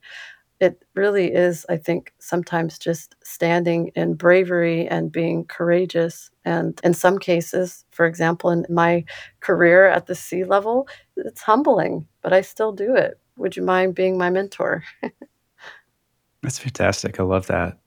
It 0.61 0.85
really 0.93 1.33
is, 1.33 1.65
I 1.69 1.77
think, 1.77 2.13
sometimes 2.19 2.77
just 2.77 3.15
standing 3.23 3.91
in 3.95 4.13
bravery 4.13 4.87
and 4.87 5.11
being 5.11 5.43
courageous. 5.45 6.29
And 6.45 6.79
in 6.83 6.93
some 6.93 7.17
cases, 7.17 7.83
for 7.89 8.05
example, 8.05 8.51
in 8.51 8.67
my 8.69 9.03
career 9.39 9.87
at 9.87 10.05
the 10.05 10.13
C 10.13 10.43
level, 10.43 10.87
it's 11.17 11.41
humbling, 11.41 12.07
but 12.21 12.31
I 12.31 12.41
still 12.41 12.71
do 12.71 12.95
it. 12.95 13.19
Would 13.37 13.57
you 13.57 13.63
mind 13.63 13.95
being 13.95 14.19
my 14.19 14.29
mentor? 14.29 14.83
That's 16.43 16.59
fantastic. 16.59 17.19
I 17.19 17.23
love 17.23 17.47
that. 17.47 17.79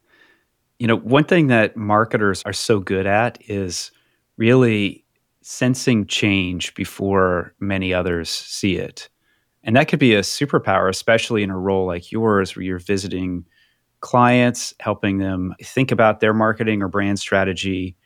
You 0.81 0.89
know, 0.89 0.97
one 0.97 1.25
thing 1.25 1.47
that 1.47 1.77
marketers 1.77 2.43
are 2.45 2.53
so 2.53 2.81
good 2.81 3.07
at 3.07 3.39
is 3.49 3.93
really 4.37 5.05
sensing 5.43 6.07
change 6.07 6.75
before 6.75 7.55
many 7.61 7.95
others 7.95 8.31
see 8.31 8.77
it. 8.77 9.09
And 9.65 9.75
that 9.77 9.89
could 9.89 9.99
be 9.99 10.15
a 10.15 10.21
superpower, 10.21 10.89
especially 10.89 11.43
in 11.43 11.51
a 11.51 11.59
role 11.59 11.87
like 11.87 12.13
yours 12.13 12.55
where 12.55 12.63
you're 12.63 12.79
visiting 12.79 13.47
clients, 14.01 14.75
helping 14.81 15.19
them 15.19 15.55
think 15.63 15.91
about 15.91 16.21
their 16.21 16.35
marketing 16.35 16.83
or 16.83 16.89
brand 16.89 17.19
strategy. 17.19 17.97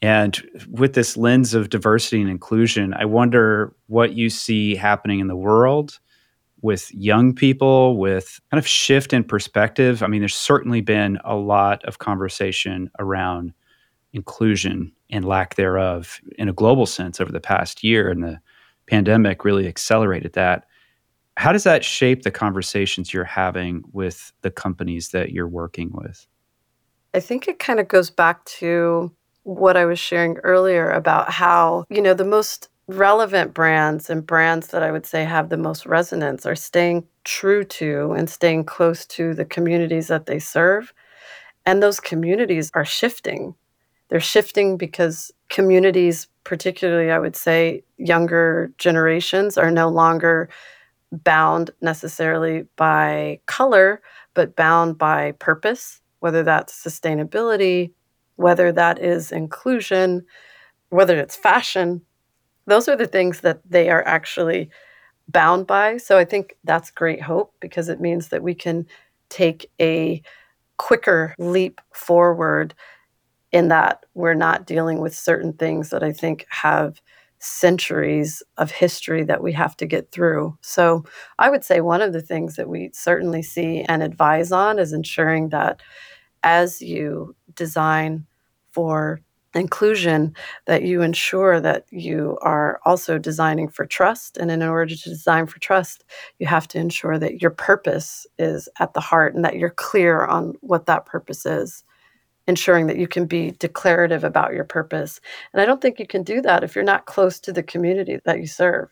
And 0.00 0.40
with 0.70 0.94
this 0.94 1.16
lens 1.16 1.52
of 1.52 1.68
diversity 1.68 2.22
and 2.22 2.30
inclusion, 2.30 2.94
I 2.94 3.04
wonder 3.04 3.74
what 3.88 4.14
you 4.14 4.30
see 4.30 4.76
happening 4.76 5.18
in 5.18 5.26
the 5.26 5.36
world 5.36 5.98
with 6.62 6.92
young 6.94 7.34
people, 7.34 7.96
with 7.96 8.40
kind 8.50 8.58
of 8.58 8.66
shift 8.66 9.12
in 9.12 9.24
perspective. 9.24 10.02
I 10.02 10.06
mean, 10.06 10.20
there's 10.20 10.34
certainly 10.34 10.80
been 10.80 11.18
a 11.24 11.34
lot 11.34 11.84
of 11.84 11.98
conversation 11.98 12.90
around 12.98 13.52
inclusion 14.12 14.92
and 15.10 15.24
lack 15.24 15.56
thereof 15.56 16.20
in 16.38 16.48
a 16.48 16.52
global 16.52 16.86
sense 16.86 17.20
over 17.20 17.32
the 17.32 17.40
past 17.40 17.82
year, 17.82 18.10
and 18.10 18.22
the 18.22 18.40
pandemic 18.86 19.44
really 19.44 19.66
accelerated 19.66 20.34
that. 20.34 20.66
How 21.40 21.52
does 21.52 21.64
that 21.64 21.86
shape 21.86 22.22
the 22.22 22.30
conversations 22.30 23.14
you're 23.14 23.24
having 23.24 23.82
with 23.92 24.30
the 24.42 24.50
companies 24.50 25.08
that 25.12 25.32
you're 25.32 25.48
working 25.48 25.90
with? 25.90 26.26
I 27.14 27.20
think 27.20 27.48
it 27.48 27.58
kind 27.58 27.80
of 27.80 27.88
goes 27.88 28.10
back 28.10 28.44
to 28.60 29.10
what 29.44 29.74
I 29.74 29.86
was 29.86 29.98
sharing 29.98 30.36
earlier 30.44 30.90
about 30.90 31.30
how, 31.30 31.86
you 31.88 32.02
know, 32.02 32.12
the 32.12 32.26
most 32.26 32.68
relevant 32.88 33.54
brands 33.54 34.10
and 34.10 34.26
brands 34.26 34.66
that 34.66 34.82
I 34.82 34.92
would 34.92 35.06
say 35.06 35.24
have 35.24 35.48
the 35.48 35.56
most 35.56 35.86
resonance 35.86 36.44
are 36.44 36.54
staying 36.54 37.06
true 37.24 37.64
to 37.64 38.12
and 38.12 38.28
staying 38.28 38.64
close 38.64 39.06
to 39.06 39.32
the 39.32 39.46
communities 39.46 40.08
that 40.08 40.26
they 40.26 40.40
serve. 40.40 40.92
And 41.64 41.82
those 41.82 42.00
communities 42.00 42.70
are 42.74 42.84
shifting 42.84 43.54
they're 44.10 44.20
shifting 44.20 44.76
because 44.76 45.32
communities, 45.48 46.26
particularly 46.44 47.10
I 47.10 47.18
would 47.18 47.36
say 47.36 47.84
younger 47.96 48.72
generations, 48.76 49.56
are 49.56 49.70
no 49.70 49.88
longer 49.88 50.50
bound 51.12 51.70
necessarily 51.80 52.64
by 52.76 53.40
color, 53.46 54.02
but 54.34 54.56
bound 54.56 54.98
by 54.98 55.32
purpose, 55.32 56.00
whether 56.20 56.42
that's 56.42 56.84
sustainability, 56.84 57.92
whether 58.36 58.72
that 58.72 58.98
is 58.98 59.32
inclusion, 59.32 60.24
whether 60.90 61.18
it's 61.18 61.36
fashion. 61.36 62.02
Those 62.66 62.88
are 62.88 62.96
the 62.96 63.06
things 63.06 63.40
that 63.40 63.60
they 63.68 63.90
are 63.90 64.06
actually 64.06 64.70
bound 65.28 65.66
by. 65.66 65.96
So 65.96 66.18
I 66.18 66.24
think 66.24 66.56
that's 66.64 66.90
great 66.90 67.22
hope 67.22 67.54
because 67.60 67.88
it 67.88 68.00
means 68.00 68.28
that 68.28 68.42
we 68.42 68.54
can 68.54 68.86
take 69.28 69.70
a 69.80 70.22
quicker 70.76 71.34
leap 71.38 71.80
forward 71.92 72.74
in 73.52 73.68
that 73.68 74.04
we're 74.14 74.34
not 74.34 74.66
dealing 74.66 75.00
with 75.00 75.14
certain 75.14 75.52
things 75.52 75.90
that 75.90 76.02
I 76.02 76.12
think 76.12 76.46
have 76.48 77.00
centuries 77.40 78.42
of 78.58 78.70
history 78.70 79.24
that 79.24 79.42
we 79.42 79.52
have 79.52 79.76
to 79.78 79.86
get 79.86 80.12
through. 80.12 80.56
So 80.60 81.04
I 81.38 81.50
would 81.50 81.64
say 81.64 81.80
one 81.80 82.02
of 82.02 82.12
the 82.12 82.22
things 82.22 82.56
that 82.56 82.68
we 82.68 82.90
certainly 82.92 83.42
see 83.42 83.82
and 83.88 84.02
advise 84.02 84.52
on 84.52 84.78
is 84.78 84.92
ensuring 84.92 85.48
that 85.48 85.80
as 86.42 86.80
you 86.80 87.34
design 87.54 88.26
for 88.72 89.20
inclusion 89.54 90.32
that 90.66 90.82
you 90.84 91.02
ensure 91.02 91.60
that 91.60 91.84
you 91.90 92.38
are 92.40 92.80
also 92.84 93.18
designing 93.18 93.68
for 93.68 93.84
trust 93.84 94.36
and 94.36 94.48
in 94.48 94.62
order 94.62 94.94
to 94.94 95.08
design 95.08 95.44
for 95.44 95.58
trust 95.58 96.04
you 96.38 96.46
have 96.46 96.68
to 96.68 96.78
ensure 96.78 97.18
that 97.18 97.42
your 97.42 97.50
purpose 97.50 98.28
is 98.38 98.68
at 98.78 98.94
the 98.94 99.00
heart 99.00 99.34
and 99.34 99.44
that 99.44 99.56
you're 99.56 99.68
clear 99.70 100.24
on 100.24 100.54
what 100.60 100.86
that 100.86 101.04
purpose 101.04 101.44
is 101.44 101.82
ensuring 102.46 102.86
that 102.86 102.98
you 102.98 103.06
can 103.06 103.26
be 103.26 103.52
declarative 103.52 104.24
about 104.24 104.52
your 104.52 104.64
purpose. 104.64 105.20
And 105.52 105.60
I 105.60 105.66
don't 105.66 105.80
think 105.80 105.98
you 105.98 106.06
can 106.06 106.22
do 106.22 106.40
that 106.42 106.64
if 106.64 106.74
you're 106.74 106.84
not 106.84 107.06
close 107.06 107.38
to 107.40 107.52
the 107.52 107.62
community 107.62 108.18
that 108.24 108.40
you 108.40 108.46
serve. 108.46 108.90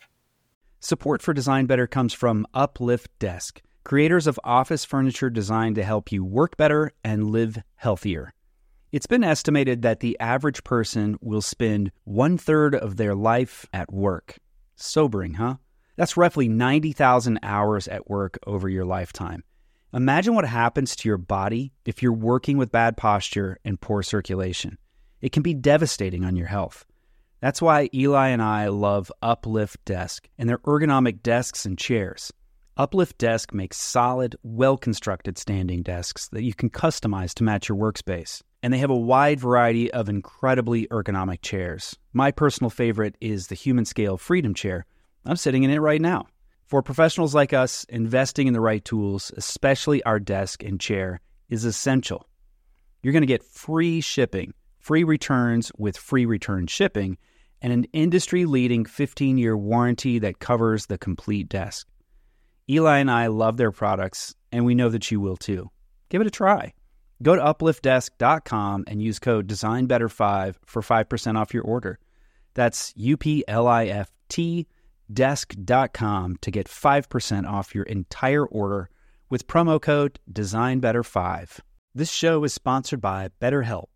Support 0.81 1.23
for 1.23 1.35
Design 1.35 1.67
Better 1.67 1.87
comes 1.87 2.13
from 2.15 2.47
Uplift 2.55 3.19
Desk, 3.19 3.61
creators 3.85 4.27
of 4.27 4.39
office 4.45 4.85
furniture 4.85 5.31
designed 5.31 5.75
to 5.75 5.83
help 5.83 6.13
you 6.13 6.25
work 6.25 6.57
better 6.57 6.93
and 7.03 7.31
live 7.31 7.59
healthier. 7.77 8.33
It's 8.93 9.07
been 9.07 9.25
estimated 9.25 9.83
that 9.83 10.01
the 10.01 10.19
average 10.21 10.65
person 10.65 11.19
will 11.21 11.43
spend 11.43 11.91
one 12.05 12.39
third 12.39 12.75
of 12.75 12.97
their 12.97 13.15
life 13.15 13.67
at 13.73 13.93
work. 13.93 14.39
Sobering, 14.77 15.35
huh? 15.35 15.57
That's 15.97 16.17
roughly 16.17 16.49
90,000 16.49 17.41
hours 17.43 17.89
at 17.89 18.09
work 18.09 18.39
over 18.47 18.69
your 18.69 18.85
lifetime. 18.85 19.43
Imagine 19.95 20.35
what 20.35 20.45
happens 20.45 20.95
to 20.97 21.09
your 21.09 21.17
body 21.17 21.73
if 21.87 22.03
you're 22.03 22.13
working 22.13 22.59
with 22.59 22.71
bad 22.71 22.99
posture 22.99 23.57
and 23.65 23.81
poor 23.81 24.03
circulation. 24.03 24.77
It 25.23 25.33
can 25.33 25.43
be 25.43 25.55
devastating 25.55 26.27
on 26.27 26.37
your 26.37 26.47
health. 26.47 26.85
That's 27.41 27.63
why 27.63 27.89
Eli 27.95 28.29
and 28.29 28.43
I 28.43 28.69
love 28.69 29.11
Uplift 29.23 29.83
Desk 29.87 30.29
and 30.37 30.47
their 30.47 30.59
ergonomic 30.59 31.23
desks 31.23 31.65
and 31.65 31.79
chairs. 31.79 32.31
Uplift 32.77 33.17
Desk 33.17 33.55
makes 33.55 33.79
solid, 33.79 34.37
well 34.43 34.77
constructed 34.77 35.39
standing 35.39 35.83
desks 35.83 36.29
that 36.29 36.43
you 36.43 36.53
can 36.53 36.69
customize 36.69 37.33
to 37.35 37.45
match 37.45 37.71
your 37.71 37.79
workspace. 37.79 38.43
And 38.63 38.75
they 38.75 38.79
have 38.79 38.91
a 38.91 38.97
wide 38.97 39.41
variety 39.41 39.91
of 39.91 40.11
incredibly 40.11 40.87
ergonomic 40.89 41.41
chairs. 41.41 41.97
My 42.13 42.31
personal 42.31 42.69
favorite 42.69 43.17
is 43.23 43.47
the 43.47 43.57
Humanscale 43.57 44.21
Freedom 44.21 44.53
Chair. 44.53 44.85
I'm 45.25 45.37
sitting 45.37 45.63
in 45.63 45.71
it 45.71 45.79
right 45.79 46.01
now. 46.01 46.27
For 46.69 46.83
professionals 46.83 47.35
like 47.35 47.55
us, 47.55 47.85
investing 47.89 48.47
in 48.47 48.53
the 48.53 48.61
right 48.61 48.85
tools, 48.85 49.33
especially 49.39 50.03
our 50.03 50.21
desk 50.21 50.63
and 50.63 50.79
chair, 50.79 51.23
is 51.49 51.65
essential. 51.65 52.29
You're 53.03 53.15
going 53.15 53.23
to 53.23 53.27
get 53.27 53.43
free 53.43 54.03
shipping, 54.03 54.53
free 54.79 55.03
returns 55.03 55.73
with 55.79 55.97
free 55.97 56.27
return 56.27 56.67
shipping, 56.67 57.17
and 57.63 57.73
an 57.73 57.85
industry 57.95 58.45
leading 58.45 58.85
15 58.85 59.39
year 59.39 59.57
warranty 59.57 60.19
that 60.19 60.41
covers 60.41 60.87
the 60.87 60.99
complete 60.99 61.49
desk. 61.49 61.89
Eli 62.69 62.99
and 62.99 63.11
I 63.11 63.29
love 63.29 63.57
their 63.57 63.73
products, 63.73 64.35
and 64.53 64.67
we 64.67 64.75
know 64.75 64.91
that 64.91 65.11
you 65.11 65.21
will 65.21 65.39
too. 65.39 65.71
Give 66.11 66.21
it 66.21 66.27
a 66.27 66.31
try. 66.31 66.75
Go 67.23 67.35
to 67.35 67.41
upliftdesk.com 67.41 68.85
and 68.87 69.03
use 69.03 69.19
code 69.19 69.49
DesignBetter5 69.49 70.57
for 70.67 70.83
5% 70.83 71.39
off 71.39 71.55
your 71.55 71.65
order. 71.65 71.99
That's 72.53 72.93
U 72.95 73.17
P 73.17 73.43
L 73.49 73.67
I 73.67 73.87
F 73.87 74.11
T 74.29 74.67
desk.com 75.13 76.37
to 76.41 76.51
get 76.51 76.67
5% 76.67 77.49
off 77.49 77.75
your 77.75 77.85
entire 77.85 78.47
order 78.47 78.91
with 79.31 79.47
promo 79.47 79.81
code 79.81 80.19
DesignBetter5. 80.33 81.61
This 81.95 82.11
show 82.11 82.45
is 82.45 82.53
sponsored 82.53 83.01
by 83.01 83.31
BetterHelp. 83.41 83.87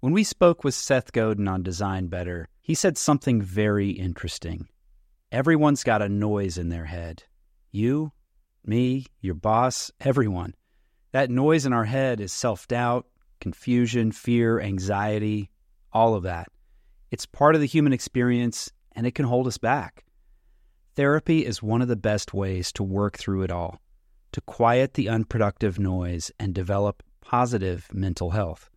When 0.00 0.12
we 0.12 0.24
spoke 0.24 0.62
with 0.62 0.74
Seth 0.74 1.12
Godin 1.12 1.48
on 1.48 1.62
Design 1.62 2.06
Better, 2.06 2.48
he 2.60 2.74
said 2.74 2.96
something 2.96 3.42
very 3.42 3.90
interesting. 3.90 4.68
Everyone's 5.32 5.84
got 5.84 6.02
a 6.02 6.08
noise 6.08 6.56
in 6.56 6.68
their 6.68 6.84
head. 6.84 7.24
You, 7.72 8.12
me, 8.64 9.06
your 9.20 9.34
boss, 9.34 9.90
everyone. 10.00 10.54
That 11.12 11.30
noise 11.30 11.66
in 11.66 11.72
our 11.72 11.84
head 11.84 12.20
is 12.20 12.32
self 12.32 12.68
doubt, 12.68 13.06
confusion, 13.40 14.12
fear, 14.12 14.60
anxiety, 14.60 15.50
all 15.92 16.14
of 16.14 16.22
that. 16.22 16.48
It's 17.10 17.26
part 17.26 17.54
of 17.54 17.60
the 17.60 17.66
human 17.66 17.92
experience 17.92 18.70
and 18.92 19.06
it 19.06 19.14
can 19.14 19.24
hold 19.24 19.46
us 19.46 19.58
back. 19.58 20.04
Therapy 20.98 21.46
is 21.46 21.62
one 21.62 21.80
of 21.80 21.86
the 21.86 21.94
best 21.94 22.34
ways 22.34 22.72
to 22.72 22.82
work 22.82 23.16
through 23.16 23.42
it 23.42 23.52
all, 23.52 23.80
to 24.32 24.40
quiet 24.40 24.94
the 24.94 25.08
unproductive 25.08 25.78
noise 25.78 26.32
and 26.40 26.52
develop 26.52 27.04
positive 27.20 27.86
mental 27.92 28.30
health. 28.30 28.68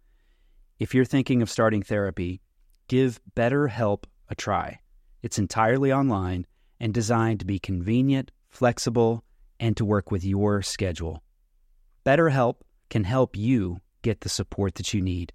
If 0.77 0.93
you're 0.93 1.03
thinking 1.03 1.41
of 1.41 1.49
starting 1.49 1.81
therapy, 1.81 2.39
give 2.88 3.19
BetterHelp 3.36 4.03
a 4.29 4.36
try. 4.36 4.81
It's 5.23 5.39
entirely 5.39 5.91
online 5.91 6.45
and 6.79 6.93
designed 6.93 7.39
to 7.39 7.45
be 7.47 7.57
convenient, 7.57 8.29
flexible, 8.51 9.23
and 9.60 9.75
to 9.77 9.84
work 9.84 10.12
with 10.12 10.23
your 10.23 10.62
schedule. 10.62 11.23
BetterHelp 12.05 12.57
can 12.91 13.03
help 13.03 13.36
you 13.36 13.79
get 14.03 14.21
the 14.21 14.29
support 14.29 14.75
that 14.75 14.93
you 14.93 15.01
need. 15.01 15.34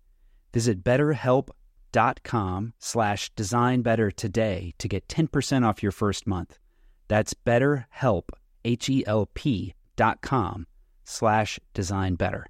Visit 0.54 0.84
betterhelp.com 0.84 2.74
slash 2.78 3.32
designbetter 3.32 4.14
today 4.14 4.72
to 4.78 4.86
get 4.86 5.08
10% 5.08 5.66
off 5.66 5.82
your 5.82 5.90
first 5.90 6.28
month. 6.28 6.60
That's 7.08 7.34
betterhelp, 7.34 8.30
H-E-L-P 8.64 9.74
dot 9.96 10.20
com 10.20 10.66
slash 11.04 11.60
designbetter. 11.74 12.44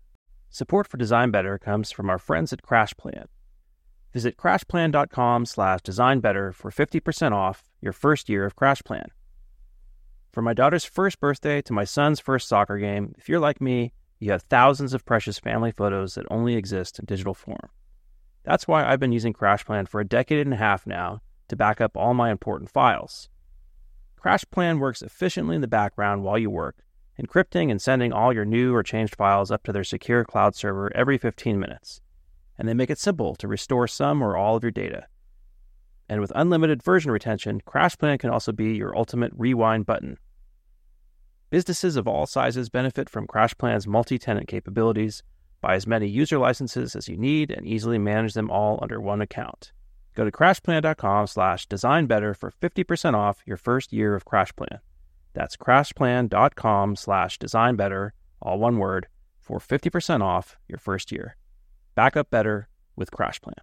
Support 0.50 0.86
for 0.86 0.96
Design 0.96 1.30
Better 1.30 1.58
comes 1.58 1.92
from 1.92 2.08
our 2.08 2.18
friends 2.18 2.52
at 2.52 2.62
CrashPlan. 2.62 3.26
Visit 4.14 4.38
crashplan.com 4.38 5.44
slash 5.44 5.82
design 5.82 6.20
better 6.20 6.50
for 6.50 6.70
50% 6.70 7.32
off 7.32 7.64
your 7.82 7.92
first 7.92 8.30
year 8.30 8.46
of 8.46 8.56
CrashPlan. 8.56 9.08
From 10.32 10.46
my 10.46 10.54
daughter's 10.54 10.86
first 10.86 11.20
birthday 11.20 11.60
to 11.60 11.74
my 11.74 11.84
son's 11.84 12.18
first 12.18 12.48
soccer 12.48 12.78
game, 12.78 13.14
if 13.18 13.28
you're 13.28 13.40
like 13.40 13.60
me, 13.60 13.92
you 14.18 14.32
have 14.32 14.40
thousands 14.44 14.94
of 14.94 15.04
precious 15.04 15.38
family 15.38 15.70
photos 15.70 16.14
that 16.14 16.24
only 16.30 16.54
exist 16.54 16.98
in 16.98 17.04
digital 17.04 17.34
form. 17.34 17.68
That's 18.44 18.66
why 18.66 18.86
I've 18.86 19.00
been 19.00 19.12
using 19.12 19.34
CrashPlan 19.34 19.86
for 19.86 20.00
a 20.00 20.06
decade 20.06 20.46
and 20.46 20.54
a 20.54 20.56
half 20.56 20.86
now 20.86 21.20
to 21.48 21.56
back 21.56 21.82
up 21.82 21.94
all 21.94 22.14
my 22.14 22.30
important 22.30 22.70
files. 22.70 23.28
CrashPlan 24.22 24.78
works 24.78 25.02
efficiently 25.02 25.54
in 25.54 25.60
the 25.60 25.68
background 25.68 26.24
while 26.24 26.38
you 26.38 26.50
work, 26.50 26.84
encrypting 27.20 27.70
and 27.70 27.80
sending 27.80 28.12
all 28.12 28.32
your 28.32 28.44
new 28.44 28.74
or 28.74 28.82
changed 28.82 29.16
files 29.16 29.50
up 29.50 29.62
to 29.64 29.72
their 29.72 29.84
secure 29.84 30.24
cloud 30.24 30.54
server 30.54 30.90
every 30.94 31.18
15 31.18 31.58
minutes. 31.58 32.00
And 32.58 32.68
they 32.68 32.74
make 32.74 32.90
it 32.90 32.98
simple 32.98 33.34
to 33.36 33.48
restore 33.48 33.86
some 33.86 34.22
or 34.22 34.36
all 34.36 34.56
of 34.56 34.62
your 34.62 34.70
data. 34.70 35.06
And 36.08 36.20
with 36.20 36.32
unlimited 36.34 36.82
version 36.82 37.10
retention, 37.10 37.60
CrashPlan 37.66 38.18
can 38.18 38.30
also 38.30 38.52
be 38.52 38.74
your 38.74 38.96
ultimate 38.96 39.32
rewind 39.34 39.86
button 39.86 40.18
Businesses 41.48 41.94
of 41.94 42.08
all 42.08 42.26
sizes 42.26 42.68
benefit 42.68 43.08
from 43.08 43.28
CrashPlan's 43.28 43.86
multi 43.86 44.18
tenant 44.18 44.48
capabilities. 44.48 45.22
Buy 45.60 45.76
as 45.76 45.86
many 45.86 46.08
user 46.08 46.38
licenses 46.38 46.96
as 46.96 47.08
you 47.08 47.16
need 47.16 47.52
and 47.52 47.64
easily 47.64 47.98
manage 47.98 48.34
them 48.34 48.50
all 48.50 48.80
under 48.82 49.00
one 49.00 49.20
account. 49.20 49.72
Go 50.16 50.24
to 50.24 50.30
crashplan.com 50.30 51.26
slash 51.26 51.68
designbetter 51.68 52.34
for 52.34 52.50
50% 52.50 53.14
off 53.14 53.42
your 53.44 53.58
first 53.58 53.92
year 53.92 54.14
of 54.14 54.24
CrashPlan. 54.24 54.80
That's 55.34 55.56
crashplan.com 55.58 56.96
slash 56.96 57.38
designbetter, 57.38 58.10
all 58.40 58.58
one 58.58 58.78
word, 58.78 59.08
for 59.38 59.58
50% 59.58 60.22
off 60.22 60.56
your 60.68 60.78
first 60.78 61.12
year. 61.12 61.36
Back 61.94 62.16
up 62.16 62.30
better 62.30 62.68
with 62.96 63.10
CrashPlan. 63.10 63.58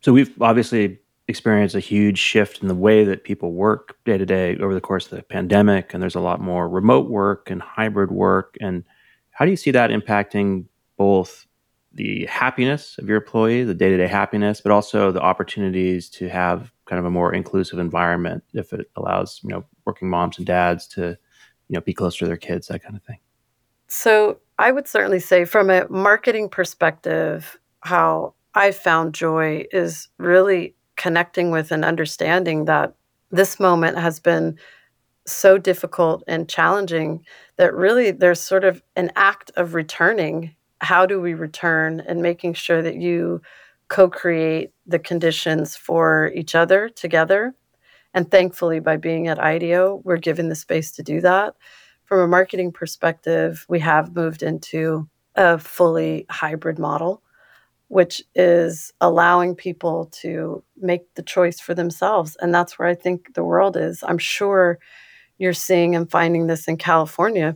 So 0.00 0.12
we've 0.12 0.42
obviously 0.42 0.98
experienced 1.28 1.76
a 1.76 1.80
huge 1.80 2.18
shift 2.18 2.60
in 2.60 2.66
the 2.66 2.74
way 2.74 3.04
that 3.04 3.22
people 3.22 3.52
work 3.52 3.96
day 4.04 4.18
to 4.18 4.26
day 4.26 4.56
over 4.58 4.74
the 4.74 4.80
course 4.80 5.06
of 5.06 5.16
the 5.16 5.22
pandemic 5.22 5.94
and 5.94 6.02
there's 6.02 6.16
a 6.16 6.20
lot 6.20 6.40
more 6.40 6.68
remote 6.68 7.08
work 7.08 7.48
and 7.48 7.62
hybrid 7.62 8.10
work 8.10 8.58
and 8.60 8.84
how 9.30 9.46
do 9.46 9.50
you 9.50 9.56
see 9.56 9.70
that 9.70 9.88
impacting 9.88 10.66
both 10.98 11.46
the 11.94 12.26
happiness 12.26 12.98
of 12.98 13.08
your 13.08 13.18
employee 13.18 13.64
the 13.64 13.74
day-to-day 13.74 14.06
happiness 14.06 14.60
but 14.60 14.72
also 14.72 15.12
the 15.12 15.20
opportunities 15.20 16.08
to 16.08 16.28
have 16.28 16.72
kind 16.86 16.98
of 16.98 17.04
a 17.04 17.10
more 17.10 17.32
inclusive 17.32 17.78
environment 17.78 18.42
if 18.52 18.72
it 18.72 18.90
allows 18.96 19.40
you 19.42 19.50
know 19.50 19.64
working 19.84 20.08
moms 20.08 20.38
and 20.38 20.46
dads 20.46 20.86
to 20.86 21.16
you 21.68 21.74
know 21.74 21.80
be 21.80 21.94
closer 21.94 22.20
to 22.20 22.26
their 22.26 22.36
kids 22.36 22.68
that 22.68 22.82
kind 22.82 22.96
of 22.96 23.02
thing 23.02 23.18
so 23.88 24.38
i 24.58 24.70
would 24.70 24.88
certainly 24.88 25.20
say 25.20 25.44
from 25.44 25.70
a 25.70 25.88
marketing 25.88 26.48
perspective 26.48 27.58
how 27.80 28.34
i 28.54 28.70
found 28.70 29.14
joy 29.14 29.64
is 29.72 30.08
really 30.18 30.74
connecting 30.96 31.50
with 31.50 31.70
and 31.72 31.84
understanding 31.84 32.64
that 32.66 32.94
this 33.30 33.58
moment 33.58 33.98
has 33.98 34.20
been 34.20 34.56
so 35.26 35.58
difficult 35.58 36.22
and 36.26 36.48
challenging 36.48 37.24
that 37.56 37.74
really 37.74 38.10
there's 38.10 38.40
sort 38.40 38.64
of 38.64 38.82
an 38.96 39.10
act 39.16 39.50
of 39.56 39.74
returning. 39.74 40.54
How 40.84 41.06
do 41.06 41.20
we 41.20 41.34
return 41.34 42.00
and 42.00 42.22
making 42.22 42.54
sure 42.54 42.82
that 42.82 42.96
you 42.96 43.40
co 43.88 44.08
create 44.08 44.72
the 44.86 44.98
conditions 44.98 45.76
for 45.76 46.30
each 46.34 46.54
other 46.54 46.88
together? 46.88 47.54
And 48.12 48.30
thankfully, 48.30 48.80
by 48.80 48.96
being 48.96 49.26
at 49.26 49.40
IDEO, 49.40 50.02
we're 50.04 50.18
given 50.18 50.48
the 50.48 50.54
space 50.54 50.92
to 50.92 51.02
do 51.02 51.20
that. 51.22 51.54
From 52.04 52.20
a 52.20 52.28
marketing 52.28 52.70
perspective, 52.70 53.64
we 53.68 53.80
have 53.80 54.14
moved 54.14 54.42
into 54.42 55.08
a 55.34 55.58
fully 55.58 56.26
hybrid 56.30 56.78
model 56.78 57.22
which 57.88 58.22
is 58.34 58.92
allowing 59.00 59.54
people 59.54 60.06
to 60.06 60.62
make 60.76 61.02
the 61.14 61.22
choice 61.22 61.60
for 61.60 61.74
themselves. 61.74 62.36
And 62.40 62.54
that's 62.54 62.78
where 62.78 62.88
I 62.88 62.94
think 62.94 63.34
the 63.34 63.44
world 63.44 63.76
is. 63.76 64.02
I'm 64.02 64.18
sure 64.18 64.78
you're 65.38 65.52
seeing 65.52 65.94
and 65.94 66.10
finding 66.10 66.46
this 66.46 66.66
in 66.66 66.76
California. 66.76 67.54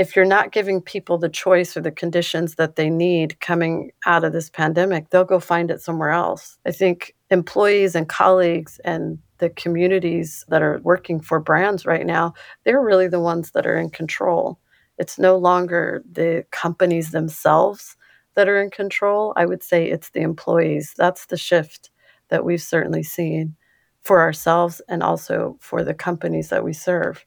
If 0.00 0.16
you're 0.16 0.24
not 0.24 0.50
giving 0.50 0.80
people 0.80 1.18
the 1.18 1.28
choice 1.28 1.76
or 1.76 1.82
the 1.82 1.90
conditions 1.90 2.54
that 2.54 2.76
they 2.76 2.88
need 2.88 3.38
coming 3.40 3.92
out 4.06 4.24
of 4.24 4.32
this 4.32 4.48
pandemic, 4.48 5.10
they'll 5.10 5.26
go 5.26 5.38
find 5.38 5.70
it 5.70 5.82
somewhere 5.82 6.08
else. 6.08 6.56
I 6.64 6.72
think 6.72 7.14
employees 7.28 7.94
and 7.94 8.08
colleagues 8.08 8.80
and 8.82 9.18
the 9.40 9.50
communities 9.50 10.42
that 10.48 10.62
are 10.62 10.80
working 10.84 11.20
for 11.20 11.38
brands 11.38 11.84
right 11.84 12.06
now, 12.06 12.32
they're 12.64 12.80
really 12.80 13.08
the 13.08 13.20
ones 13.20 13.50
that 13.50 13.66
are 13.66 13.76
in 13.76 13.90
control. 13.90 14.58
It's 14.96 15.18
no 15.18 15.36
longer 15.36 16.02
the 16.10 16.46
companies 16.50 17.10
themselves 17.10 17.94
that 18.36 18.48
are 18.48 18.62
in 18.62 18.70
control, 18.70 19.34
I 19.36 19.44
would 19.44 19.62
say 19.62 19.86
it's 19.86 20.08
the 20.08 20.22
employees. 20.22 20.94
That's 20.96 21.26
the 21.26 21.36
shift 21.36 21.90
that 22.30 22.42
we've 22.42 22.62
certainly 22.62 23.02
seen 23.02 23.54
for 24.00 24.22
ourselves 24.22 24.80
and 24.88 25.02
also 25.02 25.58
for 25.60 25.84
the 25.84 25.92
companies 25.92 26.48
that 26.48 26.64
we 26.64 26.72
serve. 26.72 27.26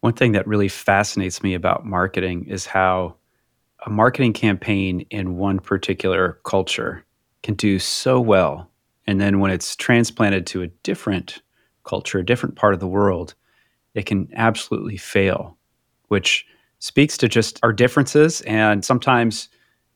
One 0.00 0.14
thing 0.14 0.32
that 0.32 0.46
really 0.46 0.68
fascinates 0.68 1.42
me 1.42 1.54
about 1.54 1.84
marketing 1.84 2.46
is 2.48 2.66
how 2.66 3.16
a 3.84 3.90
marketing 3.90 4.32
campaign 4.32 5.00
in 5.10 5.36
one 5.36 5.58
particular 5.58 6.38
culture 6.44 7.04
can 7.42 7.54
do 7.54 7.78
so 7.78 8.20
well. 8.20 8.70
And 9.06 9.20
then 9.20 9.40
when 9.40 9.50
it's 9.50 9.76
transplanted 9.76 10.46
to 10.48 10.62
a 10.62 10.68
different 10.82 11.42
culture, 11.84 12.18
a 12.18 12.24
different 12.24 12.56
part 12.56 12.74
of 12.74 12.80
the 12.80 12.86
world, 12.86 13.34
it 13.94 14.06
can 14.06 14.28
absolutely 14.34 14.96
fail, 14.96 15.56
which 16.08 16.46
speaks 16.78 17.18
to 17.18 17.28
just 17.28 17.58
our 17.62 17.72
differences 17.72 18.40
and 18.42 18.84
sometimes 18.84 19.48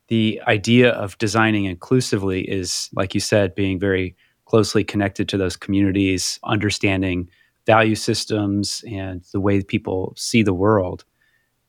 the 0.09 0.41
idea 0.47 0.91
of 0.91 1.17
designing 1.19 1.65
inclusively 1.65 2.43
is, 2.43 2.91
like 2.93 3.15
you 3.15 3.21
said, 3.21 3.55
being 3.55 3.79
very 3.79 4.15
closely 4.45 4.85
connected 4.85 5.29
to 5.31 5.39
those 5.39 5.57
communities, 5.57 6.39
understanding 6.45 7.31
value 7.67 7.95
systems 7.95 8.85
and 8.91 9.23
the 9.33 9.41
way 9.41 9.63
people 9.63 10.15
see 10.17 10.43
the 10.43 10.55
world. 10.55 11.05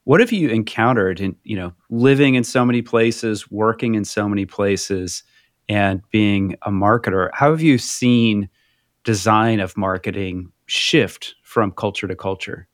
What 0.03 0.19
have 0.19 0.31
you 0.31 0.49
encountered 0.49 1.19
in, 1.19 1.35
you 1.43 1.57
know, 1.57 1.73
living 1.89 2.35
in 2.35 2.43
so 2.43 2.63
many 2.65 2.81
places, 2.81 3.49
working 3.51 3.95
in 3.95 4.05
so 4.05 4.29
many 4.29 4.45
places, 4.45 5.23
and 5.67 6.01
being 6.11 6.55
a 6.61 6.71
marketer? 6.71 7.29
How 7.33 7.51
have 7.51 7.61
you 7.61 7.77
seen 7.77 8.49
design 9.03 9.59
of 9.59 9.77
marketing 9.77 10.51
shift 10.67 11.35
from 11.43 11.71
culture 11.71 12.07
to 12.07 12.15
culture? 12.15 12.67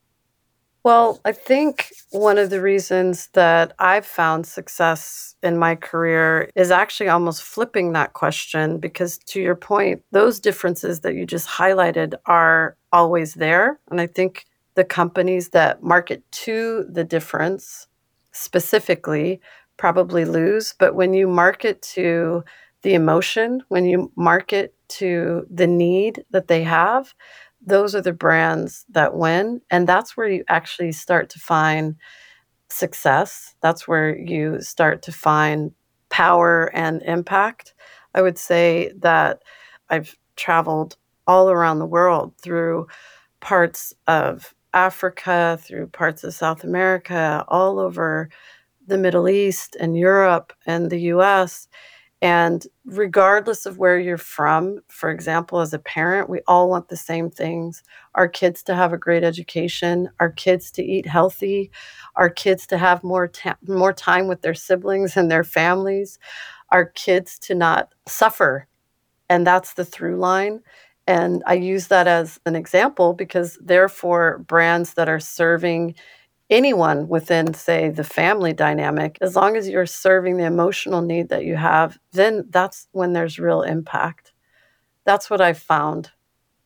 Well, 0.84 1.20
I 1.26 1.32
think 1.32 1.92
one 2.10 2.40
of 2.40 2.50
the 2.50 2.62
reasons 2.62 3.28
that 3.34 3.74
I've 3.78 4.06
found 4.06 4.48
success 4.48 5.36
in 5.44 5.60
my 5.60 5.76
career 5.76 6.50
is 6.56 6.72
actually 6.72 7.10
almost 7.10 7.44
flipping 7.44 7.94
that 7.94 8.14
question 8.14 8.80
because, 8.80 9.20
to 9.20 9.40
your 9.40 9.56
point, 9.56 10.02
those 10.12 10.40
differences 10.40 11.02
that 11.02 11.14
you 11.14 11.28
just 11.28 11.48
highlighted 11.48 12.16
are 12.26 12.78
always 12.92 13.36
there. 13.36 13.80
And 13.92 14.02
I 14.02 14.08
think 14.08 14.48
the 14.74 14.84
companies 14.84 15.50
that 15.50 15.84
market 15.84 16.24
to 16.32 16.86
the 16.90 17.04
difference 17.04 17.88
specifically 18.32 19.40
probably 19.78 20.26
lose. 20.26 20.74
But 20.80 20.96
when 20.96 21.14
you 21.14 21.28
market 21.28 21.84
to 21.94 22.44
the 22.82 22.96
emotion, 22.96 23.62
when 23.68 23.86
you 23.86 24.12
market 24.16 24.74
to 24.90 25.46
the 25.50 25.68
need 25.68 26.24
that 26.32 26.48
they 26.48 26.64
have, 26.64 27.14
those 27.66 27.96
are 27.96 28.02
the 28.02 28.14
brands 28.14 28.86
that 28.90 29.16
win. 29.16 29.62
And 29.70 29.88
that's 29.88 30.18
where 30.18 30.28
you 30.28 30.44
actually 30.48 30.92
start 30.92 31.30
to 31.32 31.40
find 31.40 31.96
success. 32.70 33.56
That's 33.62 33.88
where 33.88 34.18
you 34.18 34.62
start 34.62 35.02
to 35.04 35.12
find 35.12 35.72
power 36.10 36.66
and 36.74 37.02
impact. 37.04 37.74
I 38.14 38.22
would 38.22 38.38
say 38.38 38.92
that 39.00 39.44
I've 39.90 40.16
traveled 40.36 40.98
all 41.28 41.50
around 41.50 41.80
the 41.80 41.86
world 41.86 42.34
through 42.42 42.88
parts 43.40 43.94
of 44.08 44.54
Africa, 44.74 45.60
through 45.62 45.88
parts 45.88 46.24
of 46.24 46.34
South 46.34 46.64
America, 46.64 47.46
all 47.48 47.80
over 47.80 48.30
the 48.88 48.98
Middle 48.98 49.30
East 49.30 49.76
and 49.80 49.98
Europe 49.98 50.54
and 50.66 50.90
the 50.90 51.02
US. 51.14 51.68
And 52.22 52.68
regardless 52.86 53.66
of 53.66 53.80
where 53.80 54.00
you're 54.00 54.18
from, 54.18 54.82
for 54.90 55.10
example, 55.10 55.60
as 55.60 55.74
a 55.74 55.80
parent, 55.80 56.30
we 56.30 56.42
all 56.48 56.70
want 56.70 56.88
the 56.90 56.98
same 56.98 57.32
things 57.32 57.82
our 58.14 58.28
kids 58.28 58.62
to 58.64 58.76
have 58.76 58.94
a 58.94 58.98
great 58.98 59.24
education, 59.24 60.10
our 60.20 60.30
kids 60.30 60.70
to 60.72 60.84
eat 60.84 61.08
healthy, 61.08 61.72
our 62.16 62.30
kids 62.30 62.68
to 62.68 62.78
have 62.78 63.04
more, 63.04 63.28
ta- 63.28 63.58
more 63.68 63.94
time 63.94 64.28
with 64.28 64.42
their 64.42 64.54
siblings 64.54 65.18
and 65.18 65.32
their 65.32 65.44
families, 65.44 66.20
our 66.70 66.86
kids 66.86 67.40
to 67.40 67.56
not 67.56 67.94
suffer. 68.08 68.68
And 69.30 69.48
that's 69.48 69.74
the 69.74 69.86
through 69.86 70.18
line. 70.18 70.60
And 71.08 71.42
I 71.48 71.54
use 71.54 71.88
that 71.88 72.06
as 72.08 72.40
an 72.46 72.56
example 72.56 73.14
because, 73.14 73.58
therefore, 73.62 74.40
brands 74.40 74.94
that 74.94 75.10
are 75.10 75.20
serving 75.20 75.96
anyone 76.52 77.08
within, 77.08 77.54
say, 77.54 77.90
the 77.90 78.04
family 78.04 78.54
dynamic, 78.54 79.18
as 79.22 79.36
long 79.36 79.56
as 79.56 79.68
you're 79.68 79.86
serving 79.86 80.38
the 80.38 80.46
emotional 80.46 81.02
need 81.02 81.30
that 81.30 81.46
you 81.46 81.56
have, 81.56 81.98
then 82.12 82.46
that's 82.50 82.88
when 82.92 83.14
there's 83.14 83.40
real 83.40 83.62
impact. 83.62 84.34
That's 85.06 85.30
what 85.30 85.42
I 85.42 85.54
found 85.54 86.12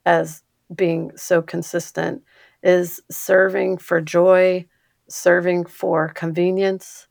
as 0.06 0.44
being 0.76 1.12
so 1.16 1.42
consistent 1.42 2.24
is 2.64 3.00
serving 3.12 3.78
for 3.78 4.02
joy, 4.02 4.66
serving 5.08 5.66
for 5.66 6.10
convenience, 6.10 7.08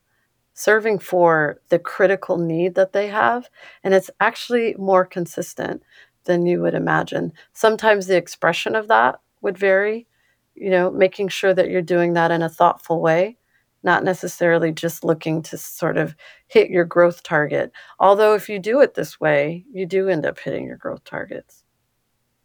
serving 0.55 0.99
for 0.99 1.61
the 1.69 1.79
critical 1.79 2.39
need 2.39 2.75
that 2.75 2.93
they 2.93 3.07
have. 3.07 3.49
And 3.85 3.95
it's 3.95 4.11
actually 4.21 4.75
more 4.79 5.05
consistent 5.05 5.83
than 6.25 6.45
you 6.47 6.61
would 6.63 6.75
imagine. 6.75 7.33
Sometimes 7.53 8.07
the 8.07 8.17
expression 8.17 8.75
of 8.75 8.89
that 8.89 9.21
would 9.43 9.57
vary, 9.57 10.07
you 10.55 10.71
know, 10.71 10.91
making 10.91 11.29
sure 11.29 11.55
that 11.55 11.71
you're 11.71 11.83
doing 11.83 12.13
that 12.15 12.31
in 12.31 12.43
a 12.43 12.49
thoughtful 12.49 13.01
way, 13.01 13.37
not 13.83 14.05
necessarily 14.05 14.73
just 14.73 15.05
looking 15.05 15.43
to 15.43 15.59
sort 15.59 15.97
of 15.97 16.15
hit 16.47 16.71
your 16.71 16.85
growth 16.85 17.23
target. 17.23 17.73
Although, 17.99 18.35
if 18.35 18.49
you 18.49 18.59
do 18.59 18.81
it 18.81 18.95
this 18.95 19.21
way, 19.21 19.65
you 19.73 19.87
do 19.87 20.09
end 20.09 20.27
up 20.27 20.39
hitting 20.39 20.65
your 20.67 20.77
growth 20.77 21.05
targets. 21.05 21.65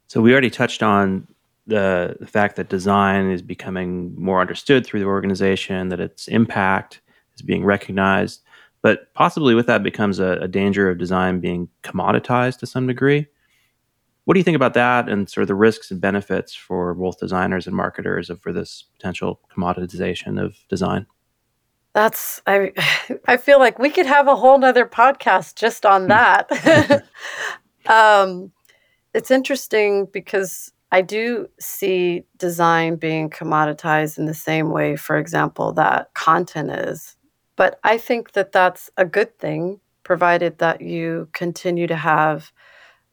So, 0.06 0.20
we 0.20 0.32
already 0.32 0.50
touched 0.50 0.82
on 0.82 1.26
the, 1.66 2.16
the 2.20 2.26
fact 2.26 2.56
that 2.56 2.68
design 2.68 3.30
is 3.30 3.42
becoming 3.42 4.14
more 4.20 4.40
understood 4.40 4.84
through 4.84 5.00
the 5.00 5.06
organization, 5.06 5.88
that 5.88 6.00
its 6.00 6.28
impact 6.28 7.00
is 7.34 7.42
being 7.42 7.64
recognized. 7.64 8.42
But 8.82 9.12
possibly 9.14 9.54
with 9.54 9.66
that 9.66 9.82
becomes 9.82 10.18
a, 10.18 10.38
a 10.40 10.48
danger 10.48 10.90
of 10.90 10.98
design 10.98 11.40
being 11.40 11.68
commoditized 11.82 12.58
to 12.58 12.66
some 12.66 12.86
degree. 12.86 13.26
What 14.30 14.34
do 14.34 14.38
you 14.38 14.44
think 14.44 14.54
about 14.54 14.74
that 14.74 15.08
and 15.08 15.28
sort 15.28 15.42
of 15.42 15.48
the 15.48 15.56
risks 15.56 15.90
and 15.90 16.00
benefits 16.00 16.54
for 16.54 16.94
both 16.94 17.18
designers 17.18 17.66
and 17.66 17.74
marketers 17.74 18.30
of, 18.30 18.40
for 18.40 18.52
this 18.52 18.84
potential 18.96 19.40
commoditization 19.52 20.40
of 20.40 20.56
design? 20.68 21.08
That's 21.94 22.40
I 22.46 22.70
I 23.26 23.36
feel 23.36 23.58
like 23.58 23.80
we 23.80 23.90
could 23.90 24.06
have 24.06 24.28
a 24.28 24.36
whole 24.36 24.56
nother 24.56 24.86
podcast 24.86 25.56
just 25.56 25.84
on 25.84 26.02
hmm. 26.02 26.08
that. 26.10 27.02
um, 27.88 28.52
it's 29.14 29.32
interesting 29.32 30.06
because 30.12 30.72
I 30.92 31.02
do 31.02 31.48
see 31.58 32.22
design 32.36 32.94
being 32.94 33.30
commoditized 33.30 34.16
in 34.16 34.26
the 34.26 34.32
same 34.32 34.70
way, 34.70 34.94
for 34.94 35.18
example, 35.18 35.72
that 35.72 36.14
content 36.14 36.70
is. 36.70 37.16
But 37.56 37.80
I 37.82 37.98
think 37.98 38.34
that 38.34 38.52
that's 38.52 38.90
a 38.96 39.04
good 39.04 39.36
thing, 39.40 39.80
provided 40.04 40.58
that 40.58 40.82
you 40.82 41.28
continue 41.32 41.88
to 41.88 41.96
have 41.96 42.52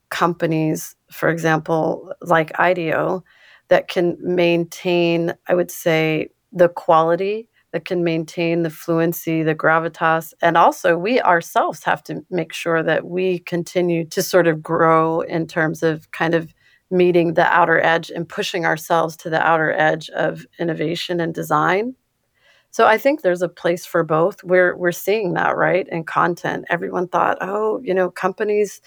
companies, 0.09 0.95
for 1.11 1.29
example, 1.29 2.13
like 2.21 2.57
IDEO, 2.59 3.23
that 3.69 3.87
can 3.87 4.17
maintain, 4.21 5.33
I 5.47 5.55
would 5.55 5.71
say, 5.71 6.29
the 6.53 6.69
quality, 6.69 7.49
that 7.73 7.85
can 7.85 8.03
maintain 8.03 8.63
the 8.63 8.69
fluency, 8.69 9.43
the 9.43 9.55
gravitas. 9.55 10.33
And 10.41 10.55
also, 10.55 10.97
we 10.97 11.21
ourselves 11.21 11.83
have 11.83 12.01
to 12.03 12.25
make 12.29 12.53
sure 12.53 12.81
that 12.81 13.05
we 13.05 13.39
continue 13.39 14.05
to 14.05 14.23
sort 14.23 14.47
of 14.47 14.63
grow 14.63 15.21
in 15.21 15.47
terms 15.47 15.83
of 15.83 16.09
kind 16.11 16.33
of 16.33 16.53
meeting 16.89 17.33
the 17.33 17.45
outer 17.45 17.81
edge 17.81 18.09
and 18.09 18.27
pushing 18.27 18.65
ourselves 18.65 19.17
to 19.17 19.29
the 19.29 19.45
outer 19.45 19.73
edge 19.73 20.09
of 20.11 20.45
innovation 20.57 21.19
and 21.19 21.33
design. 21.33 21.93
So 22.71 22.85
I 22.85 22.97
think 22.97 23.21
there's 23.21 23.41
a 23.41 23.49
place 23.49 23.85
for 23.85 24.03
both. 24.03 24.43
We're 24.43 24.75
we're 24.77 24.91
seeing 24.91 25.33
that, 25.33 25.57
right? 25.57 25.87
In 25.89 26.03
content. 26.03 26.65
Everyone 26.69 27.07
thought, 27.07 27.37
"Oh, 27.41 27.79
you 27.83 27.93
know, 27.93 28.09
companies 28.11 28.81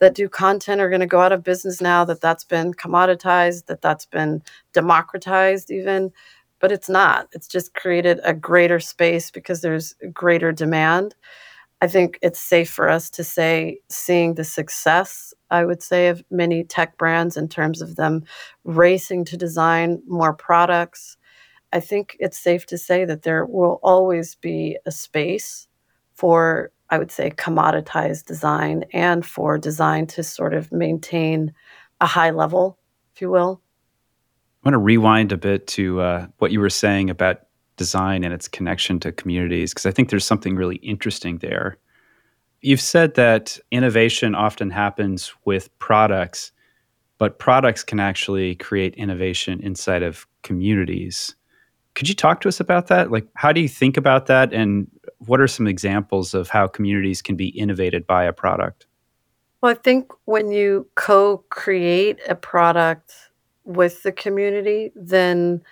that 0.00 0.14
do 0.14 0.28
content 0.28 0.80
are 0.80 0.88
going 0.90 1.00
to 1.00 1.06
go 1.06 1.20
out 1.20 1.32
of 1.32 1.44
business 1.44 1.80
now 1.80 2.04
that 2.04 2.20
that's 2.20 2.44
been 2.44 2.74
commoditized 2.74 3.66
that 3.66 3.82
that's 3.82 4.06
been 4.06 4.42
democratized 4.72 5.70
even 5.70 6.12
but 6.60 6.70
it's 6.70 6.88
not. 6.88 7.26
It's 7.32 7.48
just 7.48 7.74
created 7.74 8.20
a 8.22 8.34
greater 8.34 8.78
space 8.78 9.30
because 9.30 9.62
there's 9.62 9.94
greater 10.12 10.52
demand. 10.52 11.14
I 11.80 11.88
think 11.88 12.18
it's 12.20 12.38
safe 12.38 12.70
for 12.70 12.88
us 12.88 13.08
to 13.10 13.24
say 13.24 13.78
seeing 13.88 14.34
the 14.34 14.44
success 14.44 15.32
i 15.50 15.64
would 15.64 15.82
say 15.82 16.08
of 16.08 16.22
many 16.30 16.62
tech 16.62 16.98
brands 16.98 17.38
in 17.38 17.48
terms 17.48 17.80
of 17.80 17.96
them 17.96 18.22
racing 18.64 19.24
to 19.24 19.36
design 19.36 20.02
more 20.06 20.34
products 20.34 21.16
i 21.72 21.80
think 21.80 22.16
it's 22.20 22.38
safe 22.38 22.66
to 22.66 22.76
say 22.76 23.06
that 23.06 23.22
there 23.22 23.46
will 23.46 23.80
always 23.82 24.34
be 24.34 24.76
a 24.84 24.90
space 24.90 25.68
for 26.12 26.70
I 26.90 26.98
would 26.98 27.10
say, 27.10 27.30
commoditized 27.30 28.24
design 28.26 28.84
and 28.92 29.24
for 29.24 29.58
design 29.58 30.06
to 30.08 30.22
sort 30.22 30.54
of 30.54 30.72
maintain 30.72 31.54
a 32.00 32.06
high 32.06 32.30
level, 32.30 32.78
if 33.14 33.20
you 33.20 33.30
will. 33.30 33.62
I 34.62 34.68
want 34.68 34.74
to 34.74 34.78
rewind 34.78 35.32
a 35.32 35.36
bit 35.38 35.66
to 35.68 36.00
uh, 36.00 36.26
what 36.38 36.50
you 36.50 36.60
were 36.60 36.68
saying 36.68 37.08
about 37.08 37.42
design 37.76 38.24
and 38.24 38.34
its 38.34 38.48
connection 38.48 39.00
to 39.00 39.12
communities, 39.12 39.72
because 39.72 39.86
I 39.86 39.90
think 39.90 40.10
there's 40.10 40.26
something 40.26 40.56
really 40.56 40.76
interesting 40.76 41.38
there. 41.38 41.78
You've 42.60 42.80
said 42.80 43.14
that 43.14 43.58
innovation 43.70 44.34
often 44.34 44.68
happens 44.68 45.32
with 45.46 45.70
products, 45.78 46.52
but 47.16 47.38
products 47.38 47.82
can 47.82 48.00
actually 48.00 48.56
create 48.56 48.94
innovation 48.96 49.60
inside 49.60 50.02
of 50.02 50.26
communities. 50.42 51.34
Could 51.94 52.08
you 52.08 52.14
talk 52.14 52.42
to 52.42 52.48
us 52.48 52.60
about 52.60 52.88
that? 52.88 53.10
Like, 53.10 53.26
how 53.34 53.52
do 53.52 53.60
you 53.60 53.68
think 53.68 53.96
about 53.96 54.26
that? 54.26 54.52
And 54.52 54.90
what 55.26 55.40
are 55.40 55.48
some 55.48 55.66
examples 55.66 56.34
of 56.34 56.48
how 56.48 56.66
communities 56.66 57.22
can 57.22 57.36
be 57.36 57.48
innovated 57.48 58.06
by 58.06 58.24
a 58.24 58.32
product? 58.32 58.86
Well, 59.60 59.72
I 59.72 59.74
think 59.74 60.10
when 60.24 60.50
you 60.50 60.88
co 60.94 61.44
create 61.50 62.18
a 62.28 62.34
product 62.34 63.12
with 63.64 64.02
the 64.02 64.12
community, 64.12 64.90
then 64.94 65.62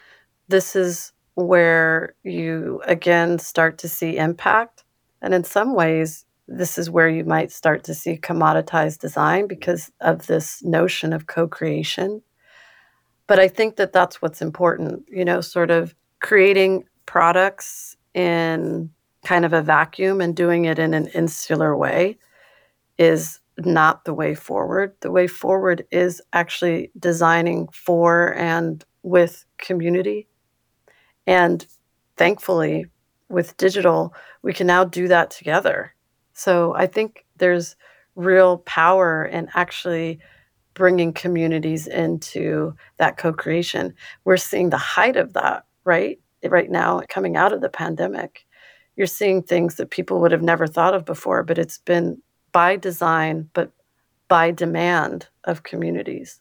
this 0.48 0.76
is 0.76 1.12
where 1.34 2.14
you 2.22 2.82
again 2.84 3.38
start 3.38 3.78
to 3.78 3.88
see 3.88 4.18
impact. 4.18 4.84
And 5.22 5.32
in 5.32 5.44
some 5.44 5.74
ways, 5.74 6.26
this 6.46 6.78
is 6.78 6.90
where 6.90 7.08
you 7.08 7.24
might 7.24 7.50
start 7.50 7.84
to 7.84 7.94
see 7.94 8.16
commoditized 8.16 8.98
design 8.98 9.46
because 9.46 9.90
of 10.00 10.26
this 10.26 10.62
notion 10.62 11.12
of 11.12 11.26
co 11.26 11.48
creation. 11.48 12.22
But 13.26 13.38
I 13.38 13.48
think 13.48 13.76
that 13.76 13.92
that's 13.92 14.20
what's 14.20 14.42
important, 14.42 15.04
you 15.08 15.24
know, 15.24 15.40
sort 15.40 15.70
of 15.70 15.94
creating 16.20 16.84
products 17.06 17.96
in 18.14 18.90
kind 19.24 19.44
of 19.44 19.52
a 19.52 19.62
vacuum 19.62 20.20
and 20.20 20.34
doing 20.34 20.64
it 20.64 20.78
in 20.78 20.94
an 20.94 21.08
insular 21.08 21.76
way 21.76 22.18
is 22.98 23.40
not 23.58 24.04
the 24.04 24.14
way 24.14 24.34
forward. 24.34 24.94
The 25.00 25.10
way 25.10 25.26
forward 25.26 25.86
is 25.90 26.22
actually 26.32 26.92
designing 26.98 27.68
for 27.72 28.34
and 28.34 28.84
with 29.02 29.44
community. 29.58 30.28
And 31.26 31.66
thankfully, 32.16 32.86
with 33.28 33.56
digital, 33.56 34.14
we 34.42 34.52
can 34.52 34.66
now 34.66 34.84
do 34.84 35.08
that 35.08 35.30
together. 35.30 35.94
So 36.32 36.74
I 36.74 36.86
think 36.86 37.26
there's 37.36 37.76
real 38.14 38.58
power 38.58 39.24
in 39.24 39.48
actually 39.54 40.20
bringing 40.74 41.12
communities 41.12 41.86
into 41.86 42.74
that 42.98 43.16
co 43.16 43.32
creation. 43.32 43.94
We're 44.24 44.36
seeing 44.36 44.70
the 44.70 44.78
height 44.78 45.16
of 45.16 45.32
that, 45.34 45.64
right? 45.84 46.20
Right 46.44 46.70
now, 46.70 47.02
coming 47.08 47.36
out 47.36 47.52
of 47.52 47.60
the 47.60 47.68
pandemic, 47.68 48.46
you're 48.98 49.06
seeing 49.06 49.42
things 49.42 49.76
that 49.76 49.90
people 49.90 50.20
would 50.20 50.32
have 50.32 50.42
never 50.42 50.66
thought 50.66 50.92
of 50.92 51.04
before, 51.04 51.44
but 51.44 51.56
it's 51.56 51.78
been 51.78 52.20
by 52.50 52.74
design, 52.74 53.48
but 53.54 53.70
by 54.26 54.50
demand 54.50 55.28
of 55.44 55.62
communities, 55.62 56.40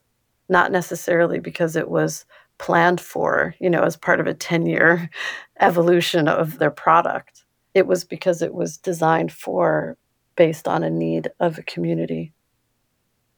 not 0.50 0.72
necessarily 0.72 1.40
because 1.40 1.76
it 1.76 1.88
was 1.88 2.26
planned 2.58 3.00
for, 3.00 3.54
you 3.60 3.70
know, 3.70 3.84
as 3.84 3.96
part 3.96 4.20
of 4.20 4.26
a 4.26 4.34
10 4.34 4.66
year 4.66 5.08
evolution 5.60 6.28
of 6.28 6.58
their 6.58 6.72
product. 6.72 7.46
It 7.76 7.86
was 7.86 8.04
because 8.04 8.42
it 8.42 8.56
was 8.56 8.78
designed 8.78 9.32
for 9.32 9.96
based 10.36 10.68
on 10.68 10.84
a 10.84 10.90
need 10.90 11.30
of 11.40 11.60
a 11.60 11.64
community. 11.64 12.34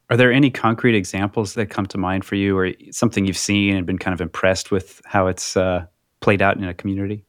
Are 0.09 0.15
there 0.15 0.31
any 0.31 0.49
concrete 0.49 0.95
examples 0.95 1.55
that 1.55 1.69
come 1.69 1.85
to 1.87 1.97
mind 1.97 2.23
for 2.23 2.35
you 2.35 2.57
or 2.57 2.71
something 2.91 3.25
you've 3.25 3.37
seen 3.37 3.75
and 3.75 3.85
been 3.85 3.99
kind 3.99 4.13
of 4.13 4.21
impressed 4.21 4.71
with 4.71 5.01
how 5.03 5.27
it's 5.27 5.57
uh, 5.57 5.85
played 6.21 6.41
out 6.41 6.55
in 6.55 6.63
a 6.63 6.73
community? 6.73 7.25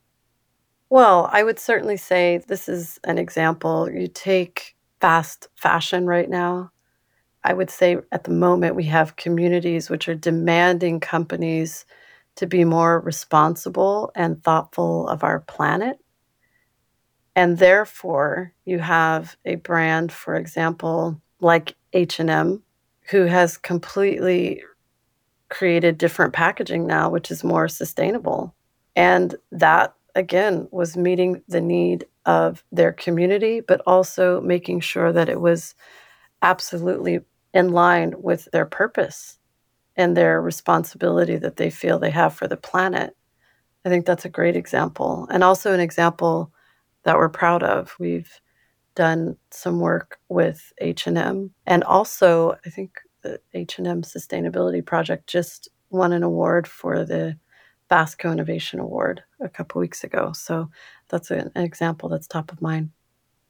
Well, 0.91 1.29
I 1.33 1.43
would 1.45 1.59
certainly 1.59 1.97
say 1.97 2.39
this 2.49 2.69
is 2.69 2.99
an 3.05 3.17
example. 3.19 3.89
You 3.91 4.09
take 4.09 4.77
fast 5.01 5.49
fashion 5.55 6.07
right 6.07 6.29
now. 6.29 6.73
I 7.45 7.55
would 7.55 7.71
say 7.71 7.99
at 8.13 8.25
the 8.25 8.33
moment 8.33 8.77
we 8.77 8.85
have 8.85 9.17
communities 9.17 9.89
which 9.89 10.09
are 10.09 10.15
demanding 10.15 11.01
companies 11.01 11.87
to 12.37 12.47
be 12.47 12.65
more 12.65 13.01
responsible 13.01 14.13
and 14.15 14.43
thoughtful 14.43 15.09
of 15.09 15.25
our 15.25 15.41
planet. 15.41 15.99
And 17.37 17.59
therefore, 17.59 18.53
you 18.65 18.81
have 18.81 19.37
a 19.45 19.55
brand, 19.57 20.13
for 20.13 20.35
example, 20.35 21.21
like 21.41 21.77
H&M, 21.93 22.63
who 23.11 23.25
has 23.25 23.57
completely 23.57 24.63
created 25.49 25.99
different 25.99 26.33
packaging 26.33 26.87
now, 26.87 27.09
which 27.11 27.31
is 27.31 27.45
more 27.45 27.69
sustainable. 27.69 28.55
And 28.97 29.35
that, 29.53 29.95
again, 30.15 30.69
was 30.71 30.97
meeting 30.97 31.43
the 31.49 31.61
need 31.61 32.07
of 32.27 32.65
their 32.73 32.93
community, 32.93 33.61
but 33.61 33.81
also 33.87 34.41
making 34.41 34.81
sure 34.81 35.13
that 35.13 35.29
it 35.29 35.41
was 35.41 35.75
absolutely 36.43 37.21
in 37.53 37.71
line 37.71 38.15
with 38.19 38.49
their 38.53 38.67
purpose 38.67 39.39
and 39.97 40.17
their 40.17 40.41
responsibility 40.41 41.37
that 41.37 41.57
they 41.57 41.71
feel 41.71 41.99
they 41.99 42.11
have 42.11 42.35
for 42.35 42.47
the 42.47 42.57
planet. 42.57 43.17
I 43.85 43.89
think 43.89 44.07
that's 44.07 44.25
a 44.25 44.31
great 44.31 44.57
example, 44.57 45.27
and 45.31 45.43
also 45.43 45.73
an 45.73 45.81
example 45.81 46.53
that 47.05 47.17
we're 47.17 47.29
proud 47.31 47.63
of. 47.63 47.95
We've 47.99 48.41
done 48.95 49.37
some 49.51 49.81
work 49.81 50.19
with 50.29 50.73
H&M 50.79 51.51
and 51.67 51.85
also 51.85 52.57
I 52.67 52.71
think 52.71 52.91
the 53.23 53.41
H&M 53.55 54.03
Sustainability 54.03 54.85
Project 54.85 55.27
just 55.27 55.69
won 55.91 56.13
an 56.13 56.23
award 56.23 56.67
for 56.67 57.05
the 57.05 57.37
Basco 57.91 58.33
Innovation 58.33 58.81
Award 58.81 59.23
a 59.41 59.49
couple 59.49 59.81
weeks 59.81 60.05
ago. 60.05 60.33
So 60.33 60.71
that's 61.09 61.31
an, 61.31 61.51
example 61.57 62.09
that's 62.09 62.27
top 62.27 62.53
of 62.53 62.63
mind. 62.63 62.91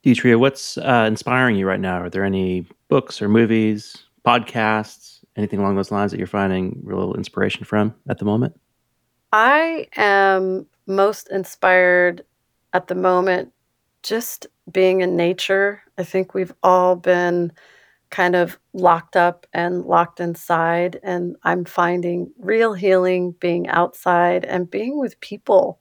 Detria, 0.05 0.41
what's 0.41 0.79
uh, 0.79 1.05
inspiring 1.07 1.57
you 1.57 1.67
right 1.67 1.79
now? 1.79 2.01
Are 2.01 2.11
there 2.11 2.25
any 2.25 2.67
books 2.89 3.21
or 3.21 3.29
movies, 3.29 3.99
podcasts, 4.27 5.23
anything 5.37 5.61
along 5.61 5.77
those 5.77 5.93
lines 5.93 6.11
that 6.11 6.19
you're 6.19 6.27
finding 6.27 6.81
real 6.83 7.15
inspiration 7.15 7.65
from 7.65 7.95
at 8.09 8.19
the 8.19 8.25
moment? 8.25 8.59
I 9.33 9.87
am 9.97 10.67
most 10.87 11.29
inspired 11.29 12.25
at 12.73 12.89
the 12.89 12.95
moment 12.95 13.53
just 14.03 14.47
being 14.73 15.03
in 15.03 15.17
nature. 15.17 15.83
I 15.99 16.05
think 16.05 16.33
we've 16.33 16.55
all 16.63 16.97
been 16.97 17.53
kind 18.11 18.35
of 18.35 18.59
locked 18.73 19.17
up 19.17 19.47
and 19.53 19.85
locked 19.85 20.21
inside. 20.21 20.99
And 21.03 21.37
I'm 21.45 21.65
finding 21.65 22.31
real 22.39 22.75
healing 22.75 23.33
being 23.41 23.69
outside 23.69 24.45
and 24.45 24.71
being 24.71 24.99
with 24.99 25.21
people. 25.21 25.81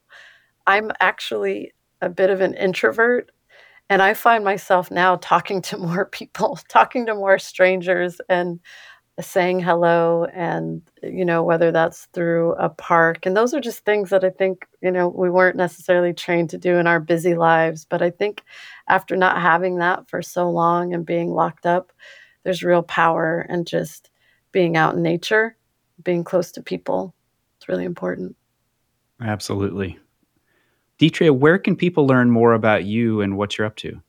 I'm 0.68 0.92
actually 1.00 1.74
a 2.02 2.10
bit 2.10 2.30
of 2.30 2.42
an 2.42 2.54
introvert. 2.54 3.32
And 3.90 4.02
I 4.02 4.14
find 4.14 4.44
myself 4.44 4.92
now 4.92 5.16
talking 5.22 5.62
to 5.64 5.78
more 5.78 6.06
people, 6.06 6.60
talking 6.70 7.06
to 7.08 7.16
more 7.16 7.40
strangers, 7.40 8.22
and 8.30 8.60
saying 9.22 9.60
hello 9.60 10.26
and 10.34 10.82
you 11.04 11.26
know 11.26 11.44
whether 11.44 11.72
that's 11.72 12.06
through 12.14 12.54
a 12.54 12.70
park 12.70 13.26
and 13.26 13.36
those 13.36 13.54
are 13.54 13.60
just 13.60 13.84
things 13.84 14.10
that 14.10 14.24
i 14.24 14.30
think 14.30 14.66
you 14.82 14.90
know 14.90 15.10
we 15.10 15.30
weren't 15.30 15.58
necessarily 15.58 16.14
trained 16.14 16.50
to 16.50 16.58
do 16.58 16.78
in 16.78 16.88
our 16.88 17.00
busy 17.00 17.36
lives 17.36 17.86
but 17.86 18.02
i 18.02 18.10
think 18.10 18.44
after 18.88 19.18
not 19.18 19.42
having 19.42 19.78
that 19.78 20.10
for 20.10 20.22
so 20.22 20.50
long 20.50 20.94
and 20.94 21.06
being 21.06 21.32
locked 21.32 21.66
up 21.66 21.92
there's 22.44 22.64
real 22.64 22.84
power 22.84 23.46
and 23.50 23.68
just 23.68 24.10
being 24.52 24.78
out 24.78 24.96
in 24.96 25.02
nature 25.02 25.56
being 26.04 26.24
close 26.24 26.52
to 26.52 26.62
people 26.62 27.14
it's 27.58 27.70
really 27.70 27.86
important 27.86 28.36
absolutely 29.22 29.98
Detria, 31.00 31.32
where 31.32 31.58
can 31.58 31.78
people 31.78 32.08
learn 32.08 32.30
more 32.30 32.54
about 32.54 32.84
you 32.84 33.22
and 33.22 33.38
what 33.38 33.58
you're 33.58 33.68
up 33.68 33.78
to 33.78 34.02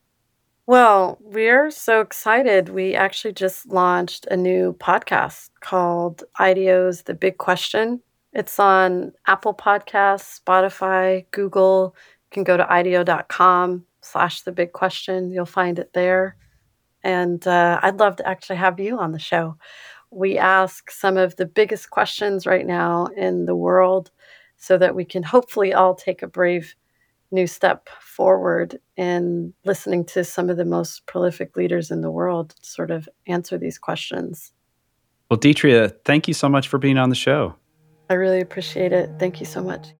well, 0.67 1.17
we're 1.21 1.69
so 1.69 1.99
excited. 1.99 2.69
We 2.69 2.95
actually 2.95 3.33
just 3.33 3.67
launched 3.67 4.25
a 4.27 4.37
new 4.37 4.73
podcast 4.79 5.49
called 5.59 6.23
IDEO's 6.39 7.01
The 7.01 7.13
Big 7.13 7.37
Question. 7.39 8.01
It's 8.31 8.59
on 8.59 9.11
Apple 9.27 9.53
Podcasts, 9.53 10.39
Spotify, 10.39 11.25
Google. 11.31 11.93
You 11.97 12.33
can 12.33 12.43
go 12.45 12.55
to 12.55 12.63
ideo.com 12.63 13.85
slash 14.01 14.43
the 14.43 14.51
big 14.51 14.71
question. 14.71 15.31
You'll 15.31 15.45
find 15.45 15.77
it 15.77 15.91
there. 15.93 16.37
And 17.03 17.45
uh, 17.47 17.79
I'd 17.81 17.99
love 17.99 18.15
to 18.17 18.27
actually 18.27 18.57
have 18.57 18.79
you 18.79 18.99
on 18.99 19.11
the 19.11 19.19
show. 19.19 19.57
We 20.11 20.37
ask 20.37 20.91
some 20.91 21.17
of 21.17 21.35
the 21.37 21.45
biggest 21.45 21.89
questions 21.89 22.45
right 22.45 22.65
now 22.65 23.07
in 23.15 23.45
the 23.45 23.55
world 23.55 24.11
so 24.57 24.77
that 24.77 24.95
we 24.95 25.05
can 25.05 25.23
hopefully 25.23 25.73
all 25.73 25.95
take 25.95 26.21
a 26.21 26.27
brave 26.27 26.75
new 27.31 27.47
step 27.47 27.87
forward 27.99 28.79
in 28.97 29.53
listening 29.63 30.05
to 30.05 30.23
some 30.23 30.49
of 30.49 30.57
the 30.57 30.65
most 30.65 31.05
prolific 31.07 31.55
leaders 31.55 31.89
in 31.89 32.01
the 32.01 32.11
world 32.11 32.53
sort 32.61 32.91
of 32.91 33.07
answer 33.25 33.57
these 33.57 33.79
questions. 33.79 34.51
Well, 35.29 35.39
Detria, 35.39 35.95
thank 36.03 36.27
you 36.27 36.33
so 36.33 36.49
much 36.49 36.67
for 36.67 36.77
being 36.77 36.97
on 36.97 37.09
the 37.09 37.15
show. 37.15 37.55
I 38.09 38.15
really 38.15 38.41
appreciate 38.41 38.91
it. 38.91 39.09
Thank 39.17 39.39
you 39.39 39.45
so 39.45 39.63
much. 39.63 39.87